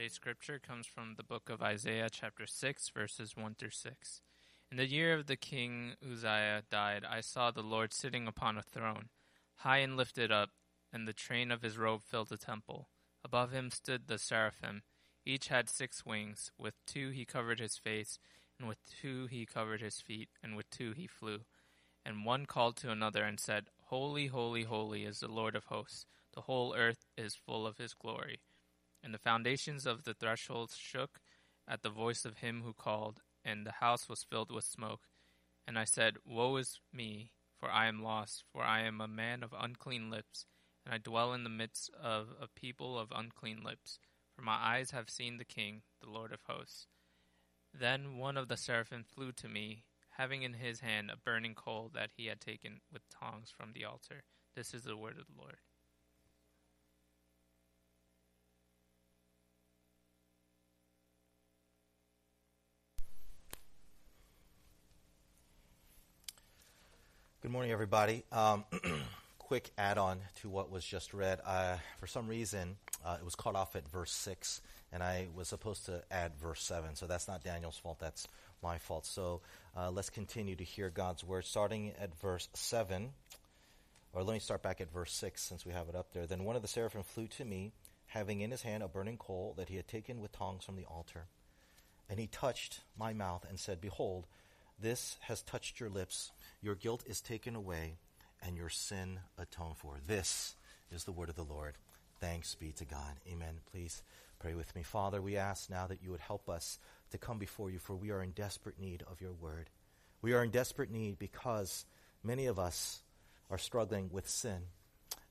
[0.00, 4.22] Today's scripture comes from the book of Isaiah, chapter 6, verses 1 through 6.
[4.70, 8.62] In the year of the king Uzziah died, I saw the Lord sitting upon a
[8.62, 9.10] throne,
[9.56, 10.52] high and lifted up,
[10.90, 12.88] and the train of his robe filled the temple.
[13.22, 14.84] Above him stood the seraphim.
[15.26, 16.50] Each had six wings.
[16.56, 18.18] With two he covered his face,
[18.58, 21.40] and with two he covered his feet, and with two he flew.
[22.06, 26.06] And one called to another and said, Holy, holy, holy is the Lord of hosts.
[26.32, 28.38] The whole earth is full of his glory.
[29.02, 31.20] And the foundations of the thresholds shook
[31.66, 35.08] at the voice of him who called, and the house was filled with smoke.
[35.66, 39.42] And I said, Woe is me, for I am lost, for I am a man
[39.42, 40.46] of unclean lips,
[40.84, 43.98] and I dwell in the midst of a people of unclean lips.
[44.34, 46.86] For my eyes have seen the King, the Lord of hosts.
[47.72, 49.84] Then one of the seraphim flew to me,
[50.16, 53.84] having in his hand a burning coal that he had taken with tongs from the
[53.84, 54.24] altar.
[54.56, 55.58] This is the word of the Lord.
[67.42, 68.22] Good morning, everybody.
[68.32, 68.66] Um,
[69.38, 71.40] quick add on to what was just read.
[71.42, 74.60] Uh, for some reason, uh, it was cut off at verse 6,
[74.92, 76.96] and I was supposed to add verse 7.
[76.96, 78.28] So that's not Daniel's fault, that's
[78.62, 79.06] my fault.
[79.06, 79.40] So
[79.74, 83.08] uh, let's continue to hear God's word, starting at verse 7.
[84.12, 86.26] Or let me start back at verse 6 since we have it up there.
[86.26, 87.72] Then one of the seraphim flew to me,
[88.08, 90.84] having in his hand a burning coal that he had taken with tongs from the
[90.84, 91.24] altar.
[92.10, 94.26] And he touched my mouth and said, Behold,
[94.80, 97.96] this has touched your lips your guilt is taken away
[98.42, 99.96] and your sin atoned for.
[100.06, 100.56] This
[100.92, 101.74] is the word of the Lord.
[102.20, 103.14] Thanks be to God.
[103.30, 103.60] Amen.
[103.70, 104.02] Please
[104.38, 104.82] pray with me.
[104.82, 106.78] Father, we ask now that you would help us
[107.12, 109.70] to come before you, for we are in desperate need of your word.
[110.20, 111.86] We are in desperate need because
[112.22, 113.00] many of us
[113.50, 114.60] are struggling with sin.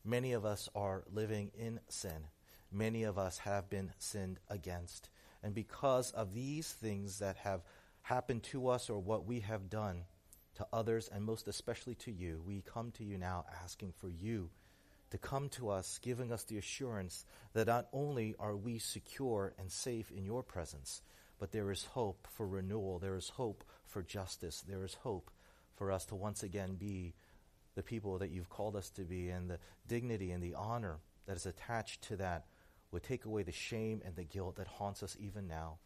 [0.04, 2.28] Many of us are living in sin.
[2.72, 5.10] Many of us have been sinned against.
[5.44, 7.62] And because of these things that have
[8.02, 10.04] happened to us or what we have done,
[10.56, 14.50] to others, and most especially to you, we come to you now asking for you
[15.12, 19.72] to come to us, giving us the assurance that not only are we secure and
[19.72, 21.02] safe in your presence,
[21.40, 25.32] but there is hope for renewal, there is hope for justice, there is hope
[25.78, 27.14] for us to once again be
[27.76, 31.38] the people that you've called us to be, and the dignity and the honor that
[31.38, 32.46] is attached to that
[32.92, 35.78] would take away the shame and the guilt that haunts us even now.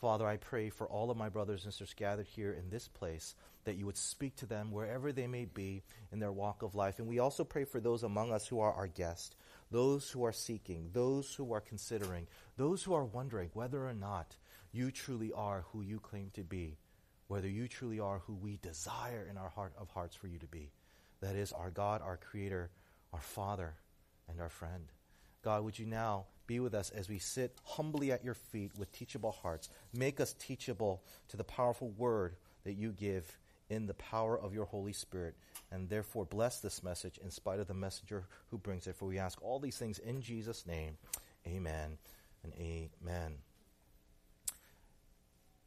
[0.00, 3.34] Father, I pray for all of my brothers and sisters gathered here in this place
[3.64, 6.98] that you would speak to them wherever they may be in their walk of life.
[6.98, 9.36] And we also pray for those among us who are our guests,
[9.70, 14.36] those who are seeking, those who are considering, those who are wondering whether or not
[14.72, 16.78] you truly are who you claim to be,
[17.28, 20.46] whether you truly are who we desire in our heart of hearts for you to
[20.46, 20.72] be.
[21.20, 22.70] That is our God, our Creator,
[23.12, 23.74] our Father,
[24.30, 24.86] and our friend.
[25.42, 28.90] God, would you now be with us as we sit humbly at your feet with
[28.90, 29.68] teachable hearts.
[29.94, 32.34] Make us teachable to the powerful word
[32.64, 33.38] that you give
[33.68, 35.36] in the power of your Holy Spirit.
[35.70, 38.96] And therefore, bless this message in spite of the messenger who brings it.
[38.96, 40.98] For we ask all these things in Jesus' name.
[41.46, 41.98] Amen
[42.42, 43.36] and amen.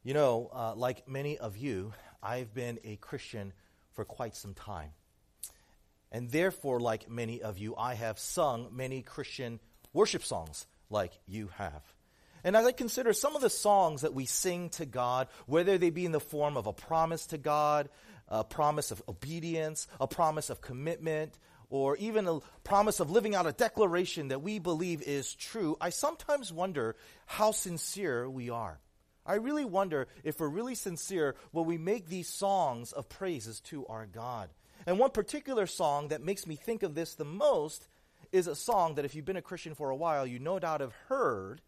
[0.02, 3.54] You know, uh, like many of you, I've been a Christian
[3.94, 4.90] for quite some time.
[6.12, 9.60] And therefore, like many of you, I have sung many Christian
[9.94, 11.82] worship songs like you have.
[12.44, 15.90] And as I consider some of the songs that we sing to God, whether they
[15.90, 17.88] be in the form of a promise to God,
[18.28, 21.38] a promise of obedience, a promise of commitment,
[21.70, 25.90] or even a promise of living out a declaration that we believe is true, I
[25.90, 26.96] sometimes wonder
[27.26, 28.78] how sincere we are.
[29.26, 33.86] I really wonder if we're really sincere when we make these songs of praises to
[33.86, 34.50] our God.
[34.86, 37.88] And one particular song that makes me think of this the most
[38.34, 40.80] is a song that if you've been a Christian for a while, you no doubt
[40.80, 41.60] have heard,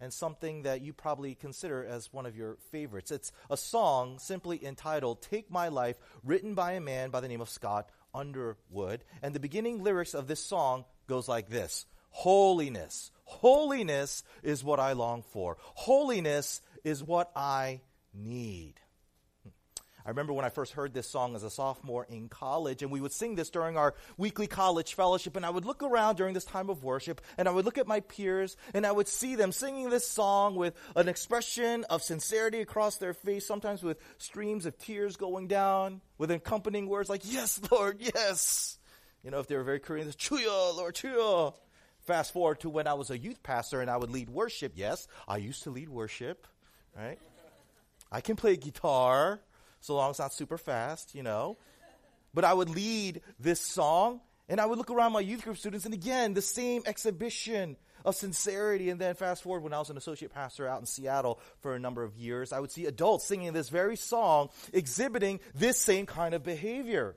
[0.00, 3.10] and something that you probably consider as one of your favorites.
[3.10, 7.42] It's a song simply entitled Take My Life, written by a man by the name
[7.42, 9.04] of Scott Underwood.
[9.22, 13.10] And the beginning lyrics of this song goes like this Holiness.
[13.24, 15.58] Holiness is what I long for.
[15.60, 17.82] Holiness is what I
[18.14, 18.80] need.
[20.06, 23.00] I remember when I first heard this song as a sophomore in college, and we
[23.00, 25.34] would sing this during our weekly college fellowship.
[25.34, 27.86] And I would look around during this time of worship, and I would look at
[27.86, 32.60] my peers, and I would see them singing this song with an expression of sincerity
[32.60, 37.58] across their face, sometimes with streams of tears going down, with accompanying words like, Yes,
[37.70, 38.78] Lord, yes.
[39.22, 41.54] You know, if they were very Korean, Chuya, Lord, Chuya.
[42.00, 44.72] Fast forward to when I was a youth pastor and I would lead worship.
[44.76, 46.46] Yes, I used to lead worship,
[46.94, 47.18] right?
[48.12, 49.40] I can play guitar
[49.84, 51.58] so long as it's not super fast, you know.
[52.32, 55.86] But I would lead this song, And I would look around my youth group students,
[55.86, 58.90] and again, the same exhibition of sincerity.
[58.90, 61.78] And then fast forward when I was an associate pastor out in Seattle for a
[61.78, 66.34] number of years, I would see adults singing this very song, exhibiting this same kind
[66.34, 67.16] of behavior.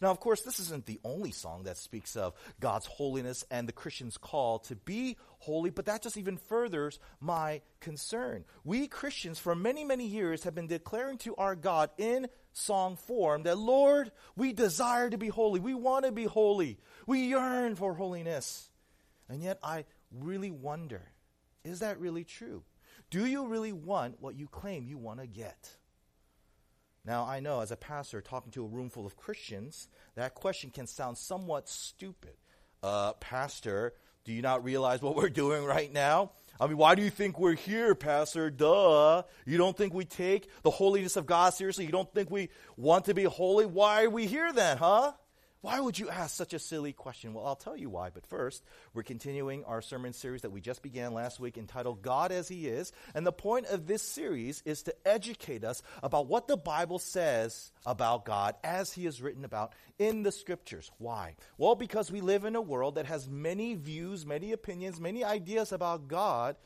[0.00, 3.72] Now, of course, this isn't the only song that speaks of God's holiness and the
[3.72, 8.44] Christian's call to be holy, but that just even furthers my concern.
[8.64, 13.42] We Christians, for many, many years, have been declaring to our God in song form
[13.44, 15.60] that, Lord, we desire to be holy.
[15.60, 16.78] We want to be holy.
[17.06, 18.70] We yearn for holiness.
[19.28, 21.02] And yet, I really wonder
[21.64, 22.62] is that really true?
[23.10, 25.70] Do you really want what you claim you want to get?
[27.04, 30.70] Now, I know as a pastor talking to a room full of Christians, that question
[30.70, 32.36] can sound somewhat stupid.
[32.82, 33.92] Uh, pastor,
[34.24, 36.30] do you not realize what we're doing right now?
[36.58, 38.48] I mean, why do you think we're here, Pastor?
[38.48, 39.22] Duh.
[39.44, 41.84] You don't think we take the holiness of God seriously?
[41.84, 43.66] You don't think we want to be holy?
[43.66, 45.12] Why are we here then, huh?
[45.64, 47.32] Why would you ask such a silly question?
[47.32, 48.10] Well, I'll tell you why.
[48.10, 48.62] But first,
[48.92, 52.68] we're continuing our sermon series that we just began last week entitled God as He
[52.68, 52.92] Is.
[53.14, 57.72] And the point of this series is to educate us about what the Bible says
[57.86, 60.90] about God as He is written about in the scriptures.
[60.98, 61.34] Why?
[61.56, 65.72] Well, because we live in a world that has many views, many opinions, many ideas
[65.72, 66.56] about God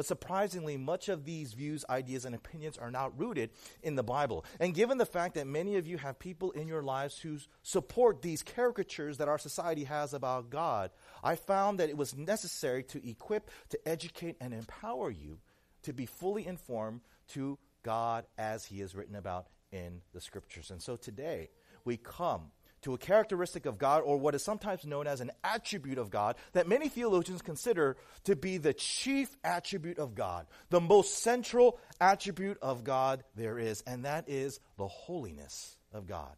[0.00, 3.50] but surprisingly, much of these views, ideas, and opinions are not rooted
[3.82, 4.46] in the Bible.
[4.58, 8.22] And given the fact that many of you have people in your lives who support
[8.22, 10.90] these caricatures that our society has about God,
[11.22, 15.36] I found that it was necessary to equip, to educate, and empower you
[15.82, 17.02] to be fully informed
[17.34, 20.70] to God as He is written about in the Scriptures.
[20.70, 21.50] And so today,
[21.84, 25.98] we come to a characteristic of God, or what is sometimes known as an attribute
[25.98, 31.18] of God, that many theologians consider to be the chief attribute of God, the most
[31.18, 36.34] central attribute of God there is, and that is the holiness of God.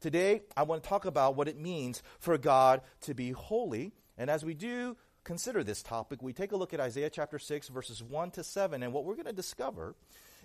[0.00, 4.28] Today, I want to talk about what it means for God to be holy, and
[4.28, 8.02] as we do consider this topic, we take a look at Isaiah chapter 6, verses
[8.02, 9.94] 1 to 7, and what we're going to discover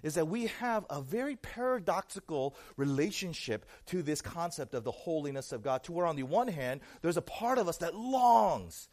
[0.04, 5.62] is that we have a very paradoxical relationship to this concept of the holiness of
[5.62, 8.88] God, to where on the one hand, there's a part of us that longs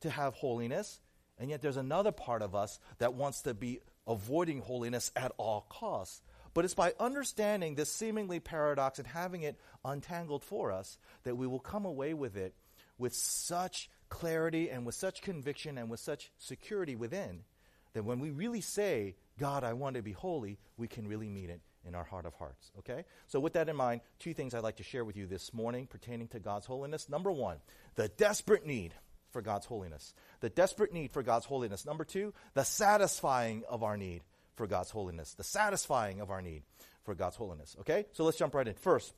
[0.00, 1.00] to have holiness,
[1.38, 5.66] and yet there's another part of us that wants to be avoiding holiness at all
[5.68, 6.22] costs.
[6.52, 11.48] But it's by understanding this seemingly paradox and having it untangled for us that we
[11.48, 12.54] will come away with it
[12.96, 17.40] with such clarity and with such conviction and with such security within
[17.94, 21.50] that when we really say God, I want to be holy, we can really mean
[21.50, 22.70] it in our heart of hearts.
[22.78, 23.04] Okay?
[23.26, 25.86] So, with that in mind, two things I'd like to share with you this morning
[25.86, 27.08] pertaining to God's holiness.
[27.08, 27.58] Number one,
[27.94, 28.94] the desperate need
[29.32, 30.14] for God's holiness.
[30.40, 31.84] The desperate need for God's holiness.
[31.84, 34.22] Number two, the satisfying of our need
[34.54, 35.34] for God's holiness.
[35.34, 36.62] The satisfying of our need
[37.04, 37.76] for God's holiness.
[37.80, 38.06] Okay?
[38.12, 38.74] So, let's jump right in.
[38.74, 39.12] First,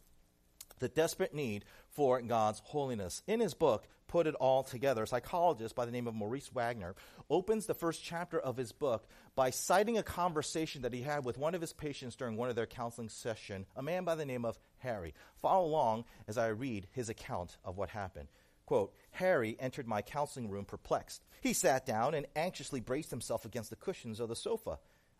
[0.78, 3.22] the desperate need for God's holiness.
[3.26, 6.94] In his book, Put It All Together, a psychologist by the name of Maurice Wagner
[7.28, 11.38] opens the first chapter of his book by citing a conversation that he had with
[11.38, 14.44] one of his patients during one of their counseling session, a man by the name
[14.44, 15.14] of Harry.
[15.36, 18.28] Follow along as I read his account of what happened.
[18.64, 21.24] Quote, Harry entered my counseling room perplexed.
[21.40, 24.78] He sat down and anxiously braced himself against the cushions of the sofa.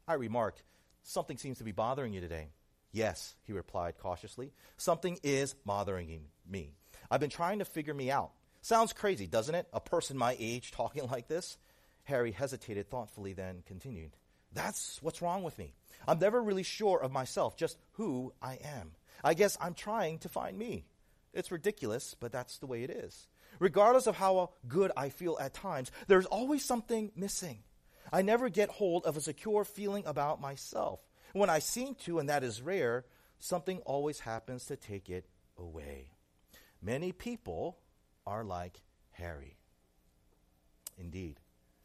[0.08, 0.62] I remarked,
[1.08, 2.48] Something seems to be bothering you today.
[2.90, 4.52] Yes, he replied cautiously.
[4.76, 6.72] Something is bothering me.
[7.10, 8.32] I've been trying to figure me out.
[8.66, 9.68] Sounds crazy, doesn't it?
[9.72, 11.56] A person my age talking like this?
[12.02, 14.16] Harry hesitated thoughtfully, then continued.
[14.52, 15.72] That's what's wrong with me.
[16.08, 18.90] I'm never really sure of myself, just who I am.
[19.22, 20.84] I guess I'm trying to find me.
[21.32, 23.28] It's ridiculous, but that's the way it is.
[23.60, 27.60] Regardless of how good I feel at times, there's always something missing.
[28.12, 30.98] I never get hold of a secure feeling about myself.
[31.34, 33.04] When I seem to, and that is rare,
[33.38, 36.10] something always happens to take it away.
[36.82, 37.78] Many people
[38.26, 38.80] are like
[39.12, 39.56] Harry.
[40.98, 41.40] Indeed,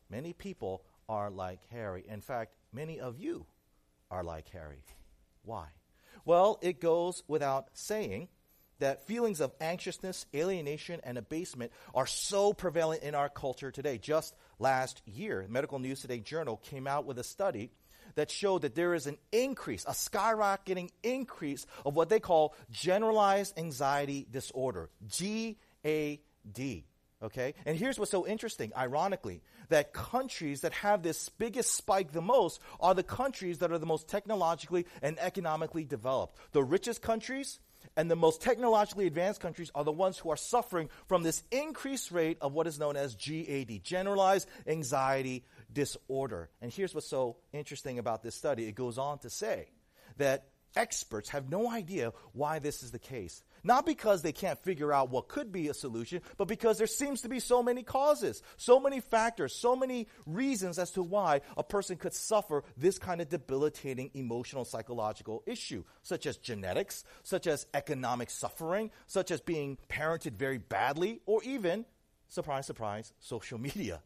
[0.10, 2.04] many people are like Harry.
[2.08, 3.46] In fact, many of you
[4.10, 4.84] are like Harry.
[5.44, 5.68] Why?
[6.26, 8.30] Well, it goes without saying
[8.80, 13.98] that feelings of anxiousness, alienation, and abasement are so prevalent in our culture today.
[13.98, 17.72] Just last year, Medical News Today Journal came out with a study
[18.16, 23.58] that showed that there is an increase, a skyrocketing increase of what they call generalized
[23.58, 26.20] anxiety disorder, GAD.
[27.24, 27.54] Okay?
[27.66, 32.60] And here's what's so interesting, ironically, that countries that have this biggest spike the most
[32.80, 36.38] are the countries that are the most technologically and economically developed.
[36.52, 37.60] The richest countries
[37.96, 42.12] and the most technologically advanced countries are the ones who are suffering from this increased
[42.12, 46.50] rate of what is known as GAD, generalized anxiety disorder.
[46.62, 49.70] And here's what's so interesting about this study it goes on to say
[50.18, 53.44] that experts have no idea why this is the case.
[53.64, 57.22] Not because they can't figure out what could be a solution, but because there seems
[57.22, 61.64] to be so many causes, so many factors, so many reasons as to why a
[61.64, 67.68] person could suffer this kind of debilitating emotional psychological issue, such as genetics, such as
[67.74, 71.86] economic suffering, such as being parented very badly, or even,
[72.30, 74.02] surprise, surprise, social media,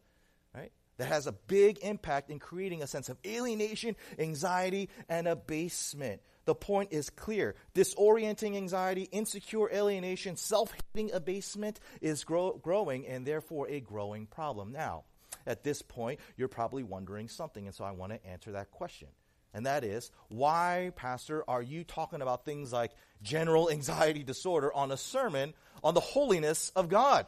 [0.54, 0.72] right?
[0.98, 6.20] That has a big impact in creating a sense of alienation, anxiety, and abasement.
[6.46, 7.56] The point is clear.
[7.74, 14.72] Disorienting anxiety, insecure alienation, self hating abasement is grow- growing and therefore a growing problem.
[14.72, 15.04] Now,
[15.46, 19.08] at this point, you're probably wondering something, and so I want to answer that question.
[19.52, 24.92] And that is, why, Pastor, are you talking about things like general anxiety disorder on
[24.92, 27.26] a sermon on the holiness of God?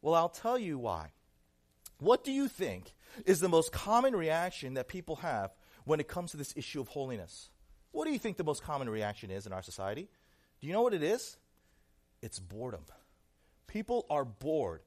[0.00, 1.10] Well, I'll tell you why.
[1.98, 2.94] What do you think
[3.26, 5.50] is the most common reaction that people have
[5.84, 7.50] when it comes to this issue of holiness?
[7.92, 10.08] What do you think the most common reaction is in our society?
[10.60, 11.36] Do you know what it is?
[12.22, 12.82] It's boredom.
[13.66, 14.82] People are bored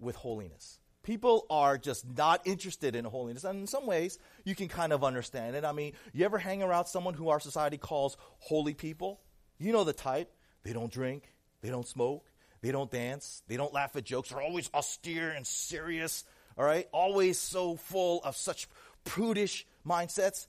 [0.00, 0.78] with holiness.
[1.02, 3.44] People are just not interested in holiness.
[3.44, 5.64] And in some ways, you can kind of understand it.
[5.64, 9.20] I mean, you ever hang around someone who our society calls holy people?
[9.58, 10.32] You know the type.
[10.64, 12.24] They don't drink, they don't smoke,
[12.60, 14.28] they don't dance, they don't laugh at jokes.
[14.28, 16.24] They're always austere and serious,
[16.56, 16.88] all right?
[16.92, 18.68] Always so full of such
[19.04, 20.46] prudish mindsets.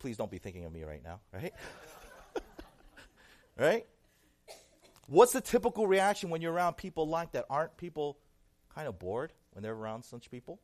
[0.00, 1.52] Please don't be thinking of me right now, right?
[3.58, 3.86] right?
[5.06, 7.44] What's the typical reaction when you're around people like that?
[7.48, 8.18] Aren't people
[8.74, 10.58] kind of bored when they're around such people?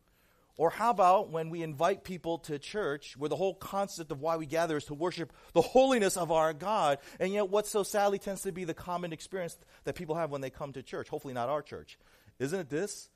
[0.57, 4.39] Or how about when we invite people to church where the whole concept of why
[4.39, 8.19] we gather is to worship the holiness of our God, and yet what so sadly
[8.19, 11.11] tends to be the common experience that people have when they come to church?
[11.11, 11.99] Hopefully, not our church.
[12.39, 13.11] Isn't it this?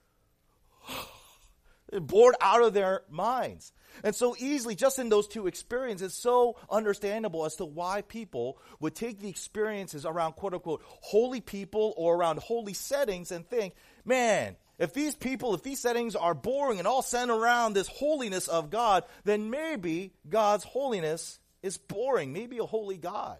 [1.93, 3.73] Bored out of their minds.
[4.05, 8.95] And so easily, just in those two experiences, so understandable as to why people would
[8.95, 14.57] take the experiences around quote unquote holy people or around holy settings and think, man,
[14.79, 18.71] if these people, if these settings are boring and all centered around this holiness of
[18.71, 22.33] God, then maybe God's holiness is boring.
[22.33, 23.39] Maybe a holy God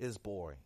[0.00, 0.58] is boring.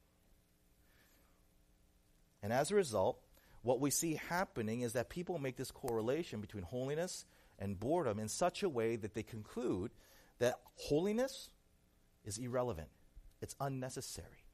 [2.42, 3.20] And as a result,
[3.66, 7.24] what we see happening is that people make this correlation between holiness
[7.58, 9.90] and boredom in such a way that they conclude
[10.38, 11.50] that holiness
[12.24, 12.88] is irrelevant,
[13.42, 14.44] it's unnecessary.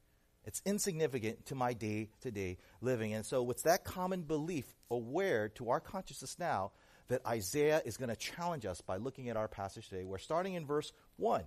[0.45, 3.13] It's insignificant to my day to day living.
[3.13, 6.73] And so, it's that common belief aware to our consciousness now
[7.09, 10.05] that Isaiah is going to challenge us by looking at our passage today.
[10.05, 11.45] We're starting in verse 1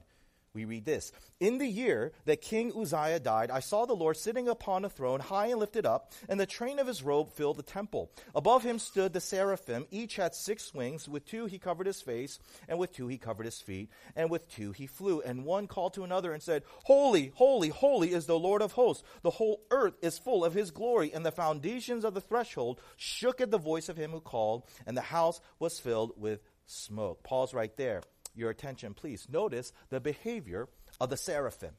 [0.56, 4.48] we read this In the year that King Uzziah died, I saw the Lord sitting
[4.48, 7.64] upon a throne, high and lifted up, and the train of his robe filled the
[7.64, 8.10] temple.
[8.34, 9.86] Above him stood the seraphim.
[9.92, 11.08] Each had six wings.
[11.08, 14.50] With two he covered his face, and with two he covered his feet, and with
[14.50, 15.22] two he flew.
[15.22, 19.04] And one called to another and said, Holy, holy, holy is the Lord of hosts.
[19.22, 21.12] The whole earth is full of his glory.
[21.14, 24.96] And the foundations of the threshold shook at the voice of him who called, and
[24.96, 27.24] the house was filled with smoke.
[27.24, 28.02] Pause right there
[28.36, 29.28] your attention, please.
[29.30, 30.68] Notice the behavior
[31.00, 31.74] of the seraphim.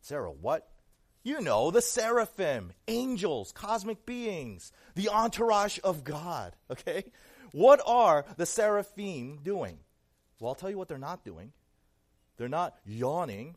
[0.00, 0.68] Sarah, what?
[1.22, 7.04] You know, the seraphim, angels, cosmic beings, the entourage of God, okay?
[7.52, 9.78] What are the seraphim doing?
[10.38, 11.52] Well, I'll tell you what they're not doing.
[12.38, 13.56] They're not yawning.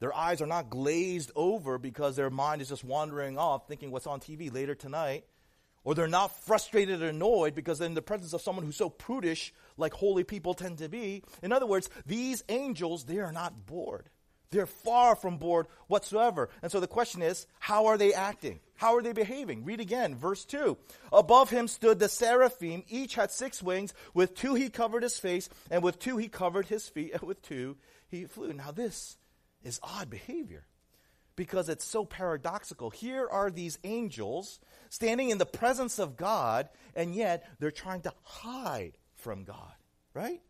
[0.00, 4.06] Their eyes are not glazed over because their mind is just wandering off thinking what's
[4.06, 5.24] on TV later tonight
[5.84, 8.88] or they're not frustrated or annoyed because they're in the presence of someone who's so
[8.88, 11.22] prudish, like holy people tend to be.
[11.42, 14.08] In other words, these angels, they are not bored.
[14.50, 16.48] They're far from bored whatsoever.
[16.62, 18.60] And so the question is, how are they acting?
[18.76, 19.64] How are they behaving?
[19.64, 20.76] Read again, verse 2.
[21.12, 22.84] Above him stood the seraphim.
[22.88, 23.94] Each had six wings.
[24.14, 27.42] With two he covered his face, and with two he covered his feet, and with
[27.42, 27.76] two
[28.08, 28.52] he flew.
[28.52, 29.16] Now, this
[29.64, 30.66] is odd behavior
[31.36, 32.90] because it's so paradoxical.
[32.90, 38.12] Here are these angels standing in the presence of God, and yet they're trying to
[38.22, 39.72] hide from God,
[40.12, 40.40] right?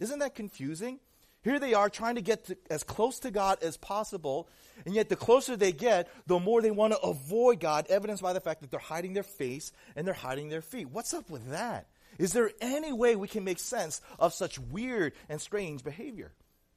[0.00, 0.98] Isn't that confusing?
[1.42, 4.48] Here they are trying to get to, as close to God as possible,
[4.84, 8.32] and yet the closer they get, the more they want to avoid God, evidenced by
[8.32, 10.88] the fact that they're hiding their face and they're hiding their feet.
[10.90, 11.86] What's up with that?
[12.18, 16.32] Is there any way we can make sense of such weird and strange behavior?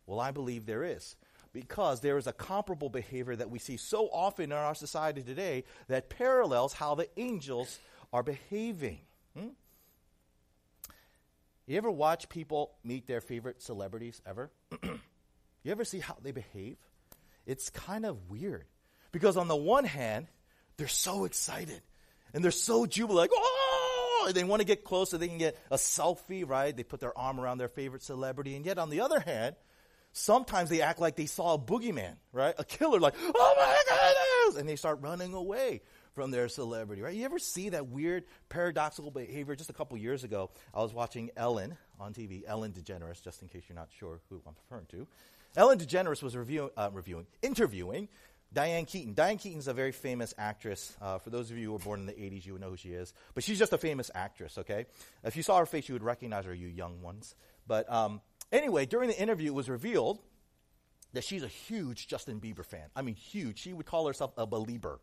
[0.06, 1.16] Well, I believe there is
[1.54, 5.64] because there is a comparable behavior that we see so often in our society today
[5.88, 7.80] that parallels how the angels
[8.14, 9.00] are behaving.
[11.68, 14.50] You ever watch people meet their favorite celebrities ever?
[14.82, 16.78] you ever see how they behave?
[17.46, 18.66] It's kind of weird.
[19.12, 20.28] Because on the one hand,
[20.78, 21.82] they're so excited
[22.34, 25.58] and they're so jubilant, like, oh, they want to get close so they can get
[25.70, 26.76] a selfie, right?
[26.76, 28.56] They put their arm around their favorite celebrity.
[28.56, 29.56] And yet, on the other hand,
[30.14, 32.56] Sometimes they act like they saw a boogeyman, right?
[32.58, 34.60] A killer, like, oh my goodness!
[34.60, 35.82] And they start running away
[36.18, 37.14] from their celebrity, right?
[37.14, 39.56] You ever see that weird paradoxical behavior?
[39.56, 43.50] Just a couple years ago, I was watching Ellen on TV, Ellen DeGeneres, just in
[43.50, 45.06] case you're not sure who I'm referring to.
[45.56, 48.08] Ellen DeGeneres was review, uh, reviewing, interviewing
[48.52, 49.14] Diane Keaton.
[49.14, 50.98] Diane Keaton's a very famous actress.
[51.00, 52.78] Uh, for those of you who were born in the 80s, you would know who
[52.78, 53.14] she is.
[53.36, 54.88] But she's just a famous actress, okay?
[55.24, 57.36] If you saw her face, you would recognize her, you young ones.
[57.68, 58.22] But um,
[58.52, 60.18] anyway, during the interview, it was revealed
[61.14, 62.90] that she's a huge Justin Bieber fan.
[62.96, 63.60] I mean, huge.
[63.60, 65.00] She would call herself a believer,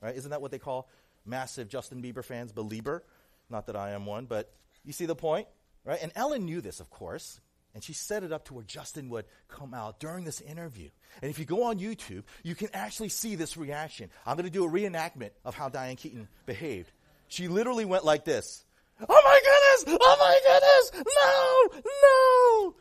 [0.00, 0.14] right?
[0.14, 0.88] Isn't that what they call
[1.24, 2.52] massive Justin Bieber fans?
[2.52, 3.00] Belieber.
[3.48, 4.52] Not that I am one, but
[4.84, 5.48] you see the point,
[5.84, 5.98] right?
[6.00, 7.40] And Ellen knew this, of course,
[7.74, 10.88] and she set it up to where Justin would come out during this interview.
[11.20, 14.10] And if you go on YouTube, you can actually see this reaction.
[14.26, 16.90] I'm going to do a reenactment of how Diane Keaton behaved.
[17.28, 18.64] She literally went like this
[19.08, 19.98] Oh my goodness!
[20.02, 21.14] Oh my goodness!
[21.24, 21.82] No!
[22.02, 22.76] No!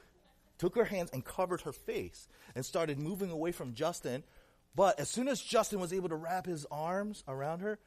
[0.57, 4.23] Took her hands and covered her face and started moving away from Justin.
[4.75, 7.79] But as soon as Justin was able to wrap his arms around her,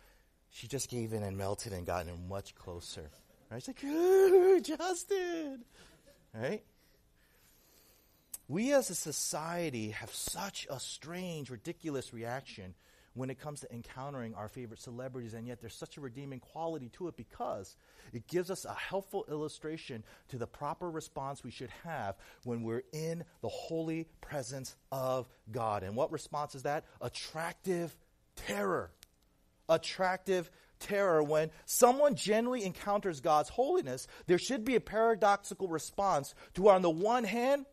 [0.51, 3.11] she just gave in and melted and got in much closer.
[3.51, 3.63] Right?
[3.63, 5.65] She's like, Justin!
[6.35, 6.63] Right?
[8.49, 12.75] We as a society have such a strange, ridiculous reaction
[13.15, 16.89] when it comes to encountering our favorite celebrities, and yet there's such a redeeming quality
[16.91, 17.77] to it because
[18.13, 22.85] it gives us a helpful illustration to the proper response we should have when we're
[22.93, 25.83] in the holy presence of God.
[25.83, 26.85] And what response is that?
[27.01, 27.97] Attractive
[28.35, 28.91] terror.
[29.69, 30.51] Attractive
[30.81, 31.23] terror.
[31.23, 36.91] When someone generally encounters God's holiness, there should be a paradoxical response to, on the
[36.91, 37.67] one hand,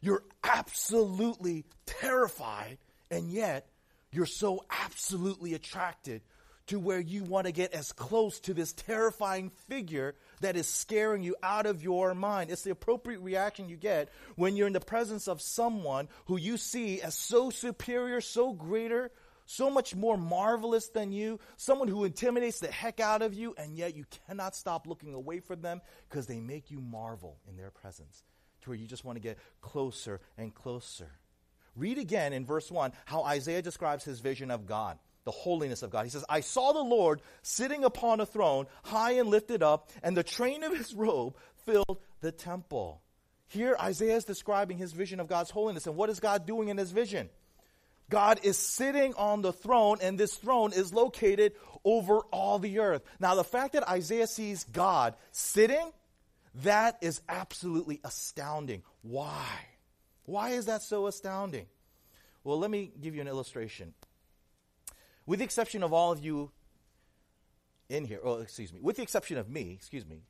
[0.00, 2.78] you're absolutely terrified,
[3.10, 3.68] and yet
[4.14, 6.22] you're so absolutely attracted
[6.66, 11.22] to where you want to get as close to this terrifying figure that is scaring
[11.22, 12.50] you out of your mind.
[12.50, 16.56] It's the appropriate reaction you get when you're in the presence of someone who you
[16.56, 19.10] see as so superior, so greater,
[19.46, 23.76] so much more marvelous than you, someone who intimidates the heck out of you, and
[23.76, 27.70] yet you cannot stop looking away from them because they make you marvel in their
[27.70, 28.22] presence
[28.62, 31.10] to where you just want to get closer and closer.
[31.76, 35.90] Read again in verse 1 how Isaiah describes his vision of God, the holiness of
[35.90, 36.04] God.
[36.04, 40.16] He says, I saw the Lord sitting upon a throne, high and lifted up, and
[40.16, 43.00] the train of his robe filled the temple.
[43.48, 45.86] Here, Isaiah is describing his vision of God's holiness.
[45.86, 47.28] And what is God doing in his vision?
[48.10, 51.52] God is sitting on the throne, and this throne is located
[51.84, 53.02] over all the earth.
[53.18, 55.90] Now, the fact that Isaiah sees God sitting
[56.62, 58.82] that is absolutely astounding.
[59.02, 59.44] Why?
[60.24, 61.66] Why is that so astounding?
[62.42, 63.94] Well, let me give you an illustration.
[65.26, 66.50] With the exception of all of you
[67.88, 70.22] in here, oh, excuse me, with the exception of me, excuse me,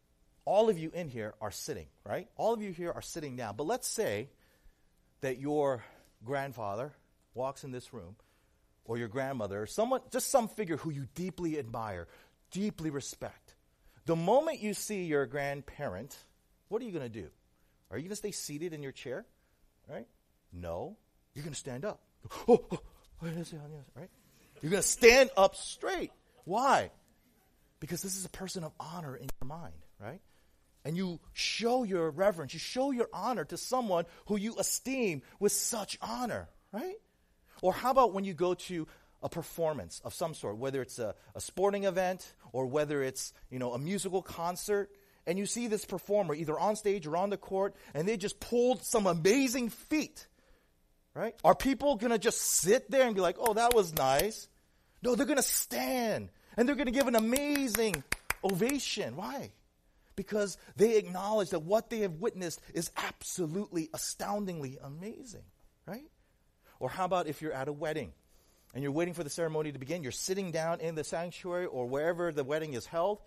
[0.44, 2.28] all of you in here are sitting, right?
[2.36, 3.56] All of you here are sitting down.
[3.56, 4.28] But let's say
[5.20, 5.82] that your
[6.24, 6.92] grandfather
[7.32, 8.16] walks in this room,
[8.84, 12.06] or your grandmother, or someone, just some figure who you deeply admire,
[12.50, 13.54] deeply respect
[14.06, 16.16] the moment you see your grandparent,
[16.68, 17.28] what are you going to do?
[17.90, 19.24] Are you going to stay seated in your chair?
[19.88, 20.06] Right?
[20.52, 20.96] No.
[21.34, 22.00] You're going to stand up.
[22.48, 22.78] Oh, oh,
[23.22, 24.10] oh right?
[24.62, 26.10] You're going to stand up straight.
[26.44, 26.90] Why?
[27.80, 30.20] Because this is a person of honor in your mind, right?
[30.84, 35.52] And you show your reverence, you show your honor to someone who you esteem with
[35.52, 36.96] such honor, right?
[37.62, 38.86] Or how about when you go to
[39.22, 43.58] a performance of some sort, whether it's a, a sporting event or whether it's you
[43.58, 44.90] know a musical concert,
[45.26, 48.40] and you see this performer either on stage or on the court, and they just
[48.40, 50.26] pulled some amazing feat.
[51.14, 51.34] Right?
[51.44, 54.48] Are people gonna just sit there and be like, "Oh, that was nice"?
[55.02, 58.02] No, they're gonna stand and they're gonna give an amazing
[58.42, 59.16] ovation.
[59.16, 59.52] Why?
[60.16, 65.44] Because they acknowledge that what they have witnessed is absolutely astoundingly amazing,
[65.86, 66.10] right?
[66.80, 68.12] Or how about if you're at a wedding
[68.74, 70.02] and you're waiting for the ceremony to begin.
[70.02, 73.20] You're sitting down in the sanctuary or wherever the wedding is held,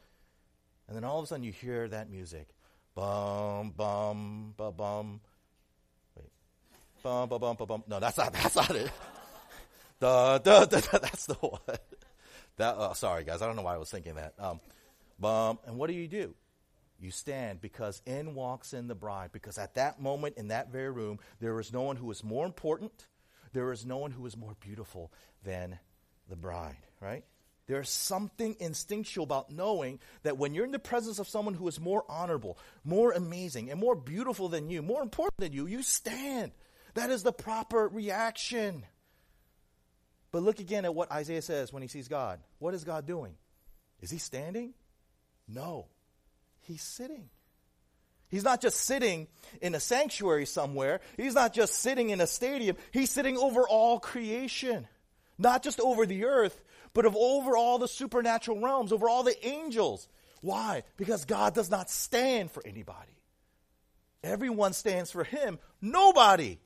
[0.88, 2.48] and then all of a sudden you hear that music.
[2.96, 5.22] Bum, bum, ba bum.
[6.16, 6.32] Wait.
[7.04, 7.84] Bum, ba bum, ba bum.
[7.88, 8.92] No, that's not, that's not it.
[10.00, 11.78] da, da, da, da, that's the one.
[12.58, 13.42] That, oh, sorry, guys.
[13.42, 14.34] I don't know why I was thinking that.
[14.40, 14.60] Um,
[15.20, 16.34] bum, and what do you do?
[17.00, 19.30] You stand because in walks in the bride.
[19.32, 22.46] Because at that moment, in that very room, there is no one who is more
[22.46, 23.06] important
[23.54, 25.12] there is no one who is more beautiful
[25.44, 25.80] than
[26.30, 27.24] the bride, right?
[27.68, 31.80] There's something instinctual about knowing that when you're in the presence of someone who is
[31.80, 36.54] more honorable, more amazing, and more beautiful than you, more important than you, you stand.
[36.94, 38.86] That is the proper reaction.
[40.32, 42.40] But look again at what Isaiah says when he sees God.
[42.60, 43.36] What is God doing?
[44.02, 44.74] Is he standing?
[45.48, 45.88] No.
[46.62, 47.30] He's sitting.
[48.30, 49.28] He's not just sitting
[49.62, 51.02] in a sanctuary somewhere.
[51.18, 52.78] He's not just sitting in a stadium.
[52.92, 54.88] He's sitting over all creation.
[55.38, 56.64] not just over the earth,
[56.98, 60.10] but of over all the supernatural realms, over all the angels.
[60.42, 60.82] Why?
[60.98, 63.22] Because God does not stand for anybody.
[64.24, 65.60] Everyone stands for him.
[65.80, 66.58] Nobody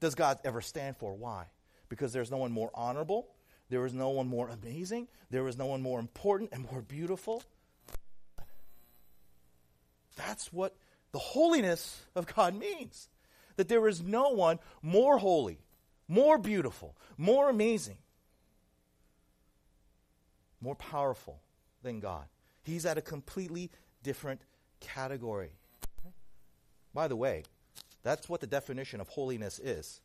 [0.00, 1.14] does God ever stand for.
[1.14, 1.46] Why?
[1.88, 3.28] Because there's no one more honorable,
[3.68, 7.40] there is no one more amazing, there is no one more important and more beautiful.
[10.16, 10.74] That's what
[11.12, 13.08] the holiness of God means.
[13.58, 15.60] That there is no one more holy,
[16.08, 17.98] more beautiful, more amazing,
[20.64, 21.40] more powerful
[21.82, 22.24] than God.
[22.62, 23.70] He's at a completely
[24.02, 24.40] different
[24.80, 25.50] category.
[26.94, 27.44] By the way,
[28.02, 30.00] that's what the definition of holiness is.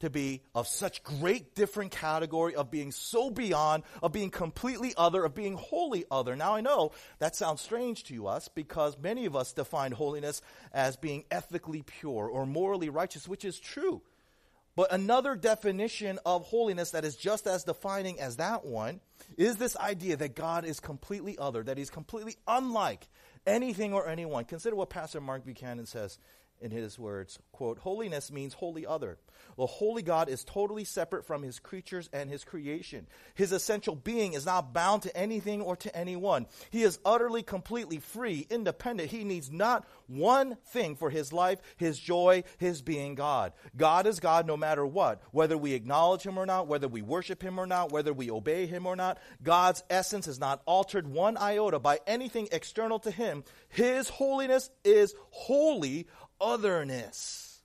[0.00, 5.24] To be of such great different category, of being so beyond, of being completely other,
[5.24, 6.34] of being wholly other.
[6.34, 10.40] Now I know that sounds strange to you, us because many of us define holiness
[10.72, 14.00] as being ethically pure or morally righteous, which is true.
[14.80, 19.00] But another definition of holiness that is just as defining as that one
[19.36, 23.06] is this idea that God is completely other, that he's completely unlike
[23.46, 24.46] anything or anyone.
[24.46, 26.18] Consider what Pastor Mark Buchanan says
[26.60, 29.18] in his words, quote, holiness means wholly other.
[29.56, 33.06] The holy God is totally separate from his creatures and his creation.
[33.34, 36.46] His essential being is not bound to anything or to anyone.
[36.70, 39.10] He is utterly, completely free, independent.
[39.10, 43.52] He needs not one thing for his life, his joy, his being God.
[43.76, 45.22] God is God no matter what.
[45.32, 48.66] Whether we acknowledge him or not, whether we worship him or not, whether we obey
[48.66, 53.44] him or not, God's essence is not altered one iota by anything external to him.
[53.68, 56.06] His holiness is wholly
[56.40, 57.60] otherness.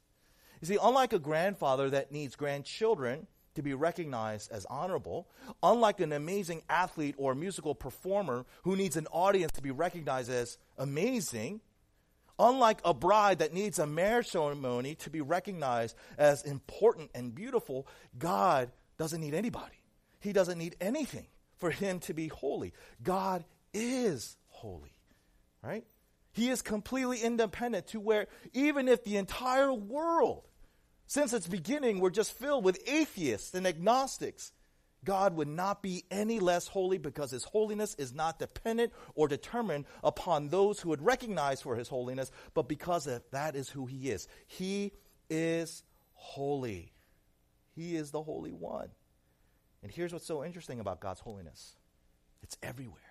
[0.61, 5.27] You see, unlike a grandfather that needs grandchildren to be recognized as honorable,
[5.63, 10.57] unlike an amazing athlete or musical performer who needs an audience to be recognized as
[10.77, 11.61] amazing,
[12.37, 17.87] unlike a bride that needs a marriage ceremony to be recognized as important and beautiful,
[18.17, 19.81] God doesn't need anybody.
[20.19, 22.73] He doesn't need anything for him to be holy.
[23.01, 24.95] God is holy,
[25.61, 25.85] right?
[26.35, 30.43] He is completely independent to where even if the entire world,
[31.07, 34.51] since its beginning, were just filled with atheists and agnostics,
[35.05, 39.85] God would not be any less holy because his holiness is not dependent or determined
[40.03, 44.27] upon those who would recognize for his holiness, but because that is who he is.
[44.45, 44.91] He
[45.29, 45.83] is
[46.15, 46.91] holy.
[47.75, 48.89] He is the Holy One.
[49.83, 51.77] And here's what's so interesting about God's holiness
[52.43, 53.04] it's everywhere.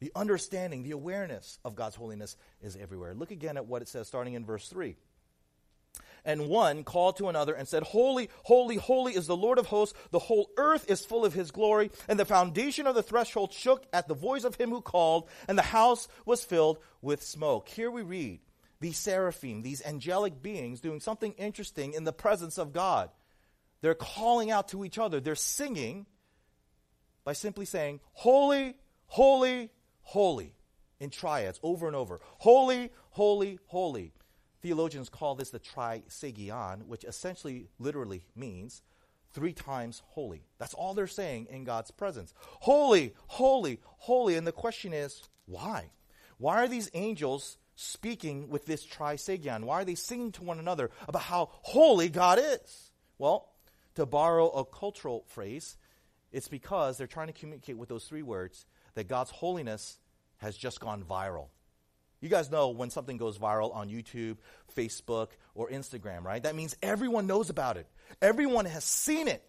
[0.00, 3.14] The understanding, the awareness of God's holiness is everywhere.
[3.14, 4.96] Look again at what it says starting in verse 3.
[6.24, 9.96] And one called to another and said, Holy, holy, holy is the Lord of hosts.
[10.10, 11.92] The whole earth is full of his glory.
[12.08, 15.56] And the foundation of the threshold shook at the voice of him who called, and
[15.56, 17.68] the house was filled with smoke.
[17.68, 18.40] Here we read
[18.80, 23.08] these seraphim, these angelic beings, doing something interesting in the presence of God.
[23.80, 25.20] They're calling out to each other.
[25.20, 26.06] They're singing
[27.24, 28.74] by simply saying, Holy,
[29.06, 29.70] holy,
[30.06, 30.54] holy
[31.00, 32.20] in triads over and over.
[32.38, 34.12] Holy, holy, holy.
[34.62, 38.82] Theologians call this the trisagion, which essentially literally means
[39.32, 40.46] three times holy.
[40.58, 42.32] That's all they're saying in God's presence.
[42.60, 44.36] Holy, holy, holy.
[44.36, 45.90] And the question is, why?
[46.38, 49.64] Why are these angels speaking with this trisagion?
[49.64, 52.92] Why are they singing to one another about how holy God is?
[53.18, 53.48] Well,
[53.96, 55.76] to borrow a cultural phrase,
[56.32, 59.98] it's because they're trying to communicate with those three words that God's holiness
[60.38, 61.46] has just gone viral.
[62.20, 64.38] You guys know when something goes viral on YouTube,
[64.74, 66.42] Facebook, or Instagram, right?
[66.42, 67.86] That means everyone knows about it.
[68.20, 69.46] Everyone has seen it,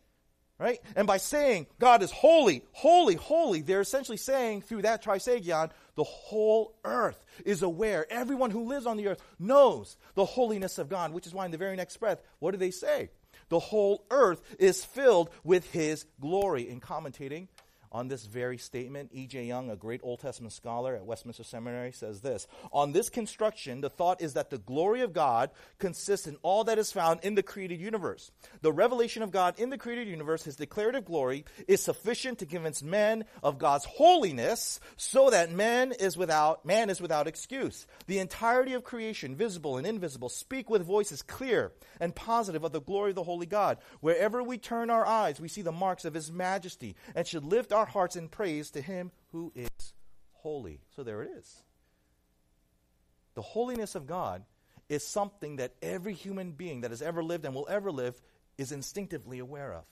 [0.59, 0.79] right?
[0.95, 6.03] And by saying God is holy, holy, holy, they're essentially saying through that trisagion, the
[6.03, 8.05] whole earth is aware.
[8.11, 11.51] Everyone who lives on the earth knows the holiness of God, which is why in
[11.51, 13.09] the very next breath, what do they say?
[13.49, 16.69] The whole earth is filled with his glory.
[16.69, 17.47] In commentating
[17.91, 19.45] on this very statement, E.J.
[19.45, 23.89] Young, a great Old Testament scholar at Westminster Seminary, says this On this construction, the
[23.89, 27.43] thought is that the glory of God consists in all that is found in the
[27.43, 28.31] created universe.
[28.61, 32.83] The revelation of God in the created universe, his declarative glory, is sufficient to convince
[32.83, 37.87] men of God's holiness so that man is without, man is without excuse.
[38.07, 42.81] The entirety of creation, visible and invisible, speak with voices clear and positive of the
[42.81, 43.77] glory of the holy God.
[44.01, 47.71] Wherever we turn our eyes, we see the marks of his majesty and should lift
[47.77, 49.69] our hearts in praise to him who is
[50.33, 50.81] holy.
[50.95, 51.63] So there it is.
[53.35, 54.43] The holiness of God
[54.89, 58.19] is something that every human being that has ever lived and will ever live
[58.57, 59.83] is instinctively aware of.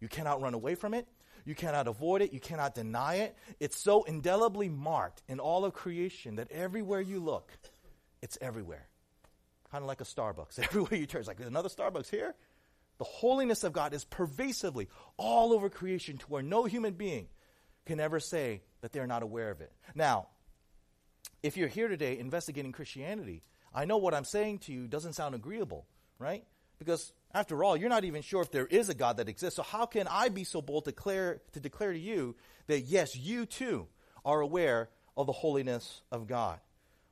[0.00, 1.08] You cannot run away from it.
[1.44, 2.32] You cannot avoid it.
[2.32, 3.36] You cannot deny it.
[3.58, 7.50] It's so indelibly marked in all of creation that everywhere you look,
[8.20, 8.86] it's everywhere.
[9.70, 10.58] Kind of like a Starbucks.
[10.62, 12.34] Everywhere you turn, it's like, there's another Starbucks here.
[13.02, 14.86] The holiness of God is pervasively
[15.16, 17.26] all over creation to where no human being
[17.84, 19.72] can ever say that they're not aware of it.
[19.96, 20.28] Now,
[21.42, 23.42] if you're here today investigating Christianity,
[23.74, 25.88] I know what I'm saying to you doesn't sound agreeable,
[26.20, 26.44] right?
[26.78, 29.56] Because after all, you're not even sure if there is a God that exists.
[29.56, 32.36] So how can I be so bold to declare to declare to you
[32.68, 33.88] that yes, you too
[34.24, 36.60] are aware of the holiness of God?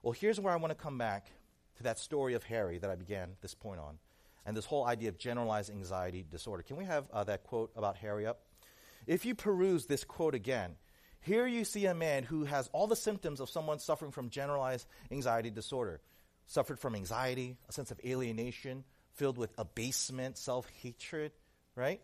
[0.05, 1.33] Well, here's where I want to come back
[1.79, 3.99] to that story of Harry that I began this point on,
[4.47, 6.63] and this whole idea of generalized anxiety disorder.
[6.63, 8.41] Can we have uh, that quote about Harry up?
[9.07, 10.77] If you peruse this quote again,
[11.21, 14.87] here you see a man who has all the symptoms of someone suffering from generalized
[15.11, 16.01] anxiety disorder.
[16.47, 21.33] Suffered from anxiety, a sense of alienation, filled with abasement, self hatred,
[21.77, 22.01] right?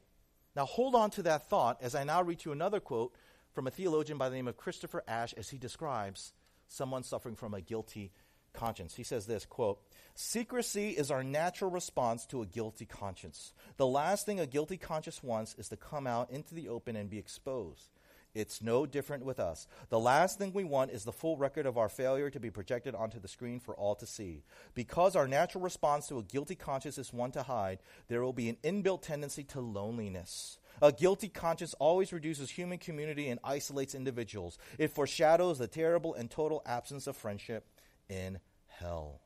[0.54, 3.14] Now hold on to that thought as I now read you another quote
[3.52, 6.32] from a theologian by the name of Christopher Ash as he describes
[6.68, 8.12] someone suffering from a guilty
[8.52, 8.94] conscience.
[8.94, 9.80] He says this quote,
[10.18, 13.52] Secrecy is our natural response to a guilty conscience.
[13.76, 17.10] The last thing a guilty conscience wants is to come out into the open and
[17.10, 17.90] be exposed.
[18.34, 19.68] It's no different with us.
[19.90, 22.94] The last thing we want is the full record of our failure to be projected
[22.94, 24.42] onto the screen for all to see.
[24.74, 28.48] Because our natural response to a guilty conscience is one to hide, there will be
[28.48, 30.56] an inbuilt tendency to loneliness.
[30.80, 34.56] A guilty conscience always reduces human community and isolates individuals.
[34.78, 37.66] It foreshadows the terrible and total absence of friendship
[38.08, 39.20] in hell.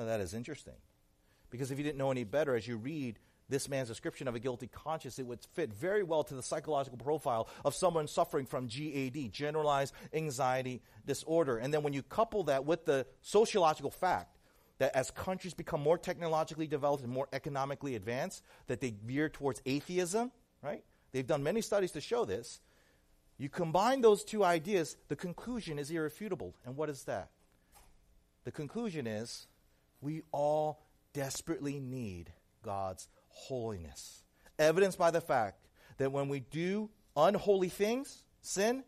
[0.00, 0.76] Now, that is interesting.
[1.50, 3.18] Because if you didn't know any better, as you read
[3.50, 6.96] this man's description of a guilty conscience, it would fit very well to the psychological
[6.96, 11.58] profile of someone suffering from GAD, generalized anxiety disorder.
[11.58, 14.38] And then when you couple that with the sociological fact
[14.78, 19.60] that as countries become more technologically developed and more economically advanced, that they veer towards
[19.66, 20.32] atheism,
[20.62, 20.82] right?
[21.12, 22.62] They've done many studies to show this.
[23.36, 26.54] You combine those two ideas, the conclusion is irrefutable.
[26.64, 27.28] And what is that?
[28.44, 29.46] The conclusion is
[30.00, 30.82] we all
[31.12, 32.32] desperately need
[32.62, 34.22] God's holiness.
[34.58, 35.66] Evidenced by the fact
[35.98, 38.84] that when we do unholy things, sin,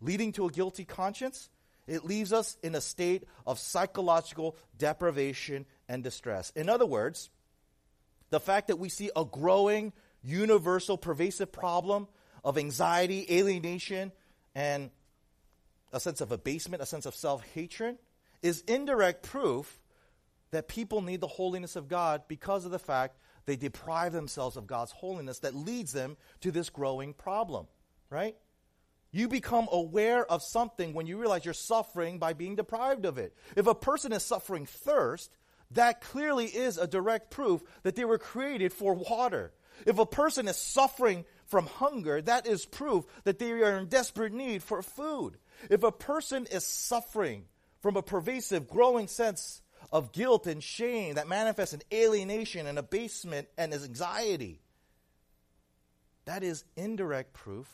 [0.00, 1.48] leading to a guilty conscience,
[1.86, 6.50] it leaves us in a state of psychological deprivation and distress.
[6.54, 7.30] In other words,
[8.30, 12.06] the fact that we see a growing, universal, pervasive problem
[12.44, 14.12] of anxiety, alienation,
[14.54, 14.90] and
[15.92, 17.96] a sense of abasement, a sense of self hatred,
[18.42, 19.80] is indirect proof
[20.50, 24.66] that people need the holiness of God because of the fact they deprive themselves of
[24.66, 27.66] God's holiness that leads them to this growing problem,
[28.10, 28.36] right?
[29.10, 33.34] You become aware of something when you realize you're suffering by being deprived of it.
[33.56, 35.30] If a person is suffering thirst,
[35.72, 39.52] that clearly is a direct proof that they were created for water.
[39.86, 44.32] If a person is suffering from hunger, that is proof that they are in desperate
[44.32, 45.38] need for food.
[45.70, 47.44] If a person is suffering
[47.80, 53.48] from a pervasive, growing sense of guilt and shame that manifests in alienation and abasement
[53.56, 54.60] and anxiety.
[56.26, 57.66] That is indirect proof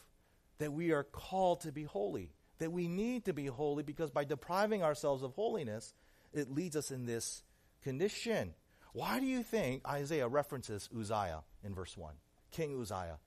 [0.59, 4.25] that we are called to be holy, that we need to be holy because by
[4.25, 5.93] depriving ourselves of holiness,
[6.33, 7.43] it leads us in this
[7.83, 8.55] condition.
[8.93, 12.15] Why do you think Isaiah references Uzziah in verse 1?
[12.53, 13.19] King Uzziah.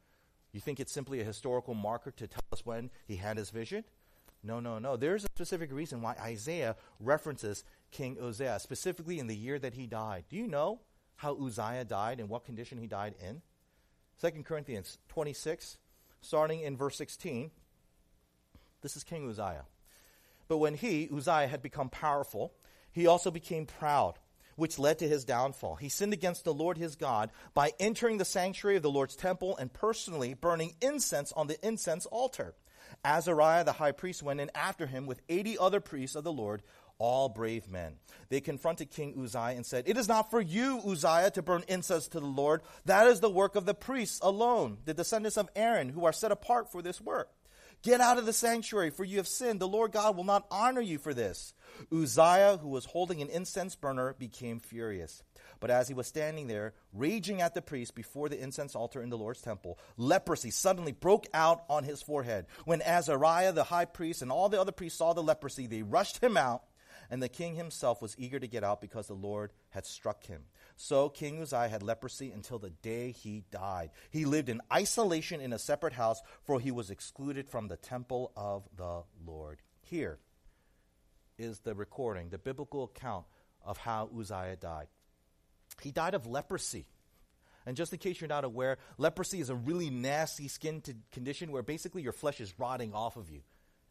[0.53, 3.83] You think it's simply a historical marker to tell us when he had his vision?
[4.43, 4.95] No, no, no.
[4.95, 7.65] There's a specific reason why Isaiah references
[7.97, 10.25] King Uzziah, specifically in the year that he died.
[10.29, 10.81] Do you know
[11.15, 13.41] how Uzziah died and what condition he died in?
[14.21, 15.77] 2 Corinthians 26,
[16.21, 17.49] starting in verse 16.
[18.81, 19.65] This is King Uzziah.
[20.47, 22.53] But when he, Uzziah, had become powerful,
[22.91, 24.13] he also became proud,
[24.55, 25.77] which led to his downfall.
[25.77, 29.57] He sinned against the Lord his God by entering the sanctuary of the Lord's temple
[29.57, 32.53] and personally burning incense on the incense altar.
[33.03, 36.61] Azariah the high priest went in after him with 80 other priests of the Lord
[36.99, 37.93] all brave men.
[38.29, 42.07] They confronted King Uzziah and said, It is not for you, Uzziah, to burn incense
[42.09, 42.61] to the Lord.
[42.85, 46.31] That is the work of the priests alone, the descendants of Aaron, who are set
[46.31, 47.29] apart for this work.
[47.83, 49.59] Get out of the sanctuary, for you have sinned.
[49.59, 51.53] The Lord God will not honor you for this.
[51.93, 55.21] Uzziah, who was holding an incense burner, became furious.
[55.59, 59.09] But as he was standing there, raging at the priest before the incense altar in
[59.09, 62.47] the Lord's temple, leprosy suddenly broke out on his forehead.
[62.65, 66.21] When Azariah, the high priest, and all the other priests saw the leprosy, they rushed
[66.21, 66.63] him out
[67.09, 70.43] and the king himself was eager to get out because the Lord had struck him.
[70.75, 73.91] So King Uzziah had leprosy until the day he died.
[74.09, 78.31] He lived in isolation in a separate house, for he was excluded from the temple
[78.35, 79.61] of the Lord.
[79.81, 80.19] Here
[81.37, 83.25] is the recording, the biblical account
[83.63, 84.87] of how Uzziah died.
[85.81, 86.87] He died of leprosy.
[87.65, 91.63] And just in case you're not aware, leprosy is a really nasty skin condition where
[91.63, 93.41] basically your flesh is rotting off of you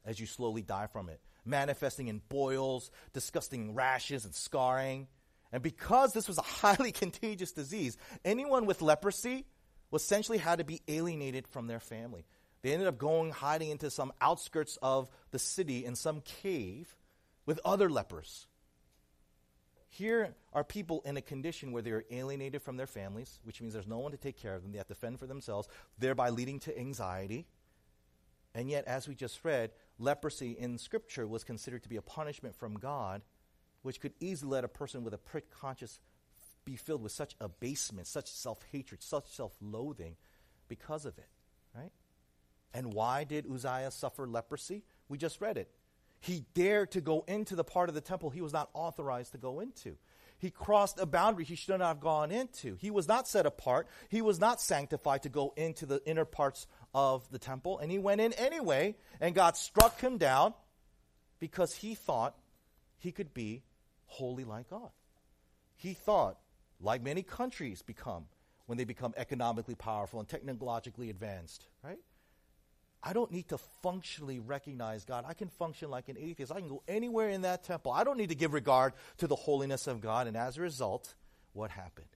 [0.04, 5.08] as you slowly die from it manifesting in boils, disgusting rashes, and scarring.
[5.52, 9.46] And because this was a highly contagious disease, anyone with leprosy
[9.92, 12.26] essentially had to be alienated from their family.
[12.62, 16.96] They ended up going hiding into some outskirts of the city in some cave
[17.44, 18.46] with other lepers.
[19.88, 23.86] Here are people in a condition where they're alienated from their families, which means there's
[23.86, 24.72] no one to take care of them.
[24.72, 27.46] They have to fend for themselves, thereby leading to anxiety.
[28.54, 32.54] And yet, as we just read, leprosy in Scripture was considered to be a punishment
[32.56, 33.22] from God,
[33.82, 36.00] which could easily let a person with a prick conscience
[36.64, 40.16] be filled with such abasement, such self hatred, such self loathing
[40.68, 41.28] because of it,
[41.74, 41.92] right?
[42.74, 44.82] And why did Uzziah suffer leprosy?
[45.08, 45.70] We just read it.
[46.20, 49.38] He dared to go into the part of the temple he was not authorized to
[49.38, 49.96] go into.
[50.38, 52.76] He crossed a boundary he should not have gone into.
[52.76, 53.86] He was not set apart.
[54.10, 57.78] He was not sanctified to go into the inner parts of the temple.
[57.78, 60.54] And he went in anyway, and God struck him down
[61.38, 62.34] because he thought
[62.98, 63.62] he could be
[64.06, 64.88] holy like God.
[65.76, 66.38] He thought,
[66.80, 68.24] like many countries become
[68.64, 71.98] when they become economically powerful and technologically advanced, right?
[73.02, 75.26] I don't need to functionally recognize God.
[75.28, 76.50] I can function like an atheist.
[76.50, 77.92] I can go anywhere in that temple.
[77.92, 80.26] I don't need to give regard to the holiness of God.
[80.26, 81.14] And as a result,
[81.52, 82.15] what happened?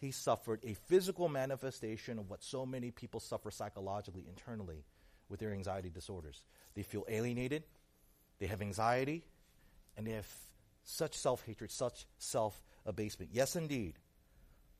[0.00, 4.84] He suffered a physical manifestation of what so many people suffer psychologically, internally,
[5.28, 6.42] with their anxiety disorders.
[6.74, 7.64] They feel alienated,
[8.38, 9.26] they have anxiety,
[9.96, 10.28] and they have
[10.82, 13.30] such self hatred, such self abasement.
[13.34, 13.98] Yes, indeed.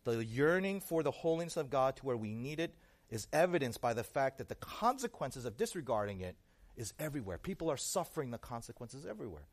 [0.04, 2.74] The yearning for the holiness of God to where we need it
[3.10, 6.36] is evidenced by the fact that the consequences of disregarding it
[6.76, 7.36] is everywhere.
[7.36, 9.48] People are suffering the consequences everywhere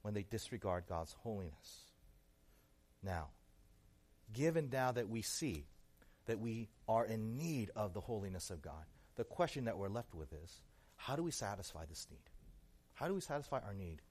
[0.00, 1.84] when they disregard God's holiness.
[3.02, 3.28] Now,
[4.32, 5.66] given now that we see
[6.26, 8.84] that we are in need of the holiness of God,
[9.16, 10.62] the question that we're left with is
[10.96, 12.20] how do we satisfy this need?
[12.94, 14.02] How do we satisfy our need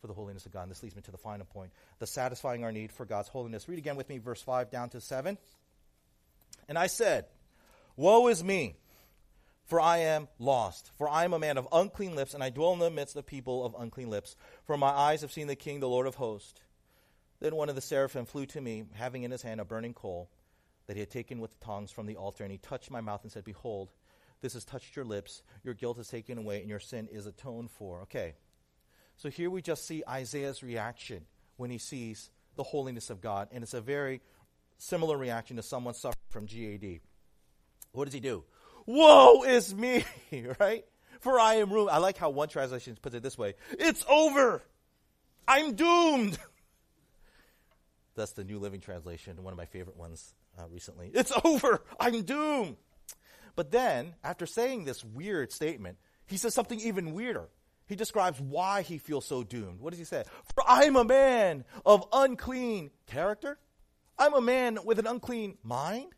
[0.00, 0.62] for the holiness of God?
[0.62, 3.68] And this leads me to the final point the satisfying our need for God's holiness.
[3.68, 5.36] Read again with me, verse 5 down to 7.
[6.68, 7.26] And I said,
[7.96, 8.76] Woe is me,
[9.66, 10.90] for I am lost.
[10.96, 13.26] For I am a man of unclean lips, and I dwell in the midst of
[13.26, 14.34] people of unclean lips.
[14.64, 16.60] For my eyes have seen the King, the Lord of hosts.
[17.40, 20.30] Then one of the seraphim flew to me, having in his hand a burning coal
[20.86, 23.30] that he had taken with tongs from the altar, and he touched my mouth and
[23.30, 23.90] said, Behold,
[24.40, 27.70] this has touched your lips, your guilt is taken away, and your sin is atoned
[27.70, 28.02] for.
[28.02, 28.34] Okay.
[29.16, 33.62] So here we just see Isaiah's reaction when he sees the holiness of God, and
[33.62, 34.20] it's a very
[34.78, 37.00] similar reaction to someone suffering from GAD.
[37.92, 38.44] What does he do?
[38.86, 40.04] Woe is me,
[40.60, 40.84] right?
[41.20, 41.90] For I am ruined.
[41.90, 44.62] I like how one translation puts it this way It's over.
[45.46, 46.38] I'm doomed.
[48.18, 51.10] That's the New Living Translation, one of my favorite ones uh, recently.
[51.14, 51.82] It's over.
[51.98, 52.76] I'm doomed.
[53.56, 57.48] But then, after saying this weird statement, he says something even weirder.
[57.86, 59.80] He describes why he feels so doomed.
[59.80, 60.24] What does he say?
[60.54, 63.58] For I'm a man of unclean character.
[64.18, 66.12] I'm a man with an unclean mind.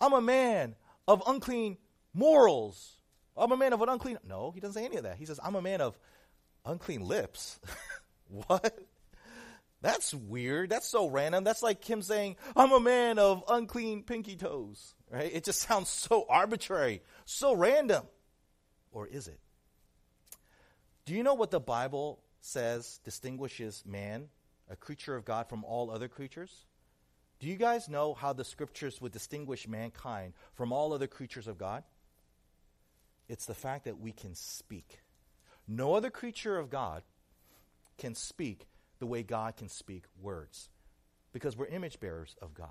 [0.00, 0.74] I'm a man
[1.06, 1.76] of unclean
[2.12, 2.96] morals.
[3.36, 4.18] I'm a man of an unclean.
[4.26, 5.16] No, he doesn't say any of that.
[5.16, 5.98] He says, I'm a man of
[6.64, 7.60] unclean lips.
[8.46, 8.78] what?
[9.84, 10.70] That's weird.
[10.70, 11.44] That's so random.
[11.44, 14.94] That's like him saying, I'm a man of unclean pinky toes.
[15.10, 15.30] Right?
[15.30, 18.04] It just sounds so arbitrary, so random.
[18.92, 19.38] Or is it?
[21.04, 24.28] Do you know what the Bible says distinguishes man,
[24.70, 26.64] a creature of God, from all other creatures?
[27.38, 31.58] Do you guys know how the scriptures would distinguish mankind from all other creatures of
[31.58, 31.84] God?
[33.28, 35.00] It's the fact that we can speak.
[35.68, 37.02] No other creature of God
[37.98, 38.66] can speak
[38.98, 40.68] the way God can speak words
[41.32, 42.68] because we're image bearers of God,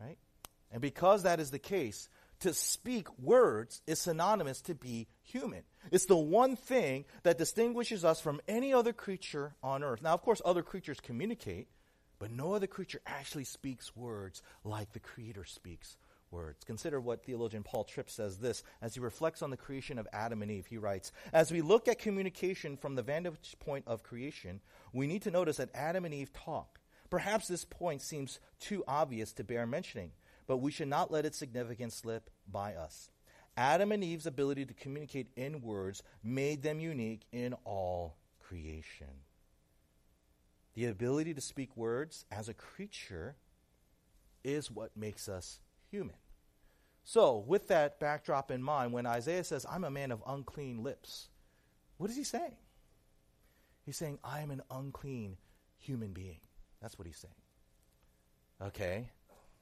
[0.00, 0.18] right?
[0.70, 2.08] And because that is the case,
[2.40, 5.62] to speak words is synonymous to be human.
[5.90, 10.02] It's the one thing that distinguishes us from any other creature on earth.
[10.02, 11.68] Now, of course, other creatures communicate,
[12.18, 15.96] but no other creature actually speaks words like the Creator speaks
[16.30, 16.64] words.
[16.64, 20.42] Consider what theologian Paul Tripp says this as he reflects on the creation of Adam
[20.42, 20.66] and Eve.
[20.66, 24.60] He writes As we look at communication from the vantage point of creation,
[24.92, 26.80] we need to notice that Adam and Eve talk.
[27.10, 30.12] Perhaps this point seems too obvious to bear mentioning,
[30.46, 33.10] but we should not let its significance slip by us.
[33.56, 39.24] Adam and Eve's ability to communicate in words made them unique in all creation.
[40.74, 43.36] The ability to speak words as a creature
[44.44, 45.60] is what makes us
[45.90, 46.16] human.
[47.04, 51.28] So, with that backdrop in mind, when Isaiah says, I'm a man of unclean lips,
[51.96, 52.56] what is he saying?
[53.84, 55.36] He's saying, I am an unclean
[55.78, 56.38] human being.
[56.80, 57.34] That's what he's saying.
[58.62, 59.10] Okay.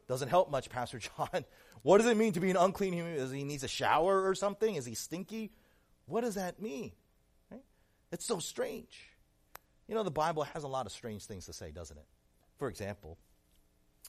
[0.08, 1.44] Doesn't help much, Pastor John.
[1.82, 3.16] What does it mean to be an unclean human?
[3.16, 4.74] Does he needs a shower or something?
[4.74, 5.52] Is he stinky?
[6.06, 6.92] What does that mean?
[7.50, 7.62] Right?
[8.10, 9.10] It's so strange.
[9.86, 12.06] You know, the Bible has a lot of strange things to say, doesn't it?
[12.58, 13.18] For example,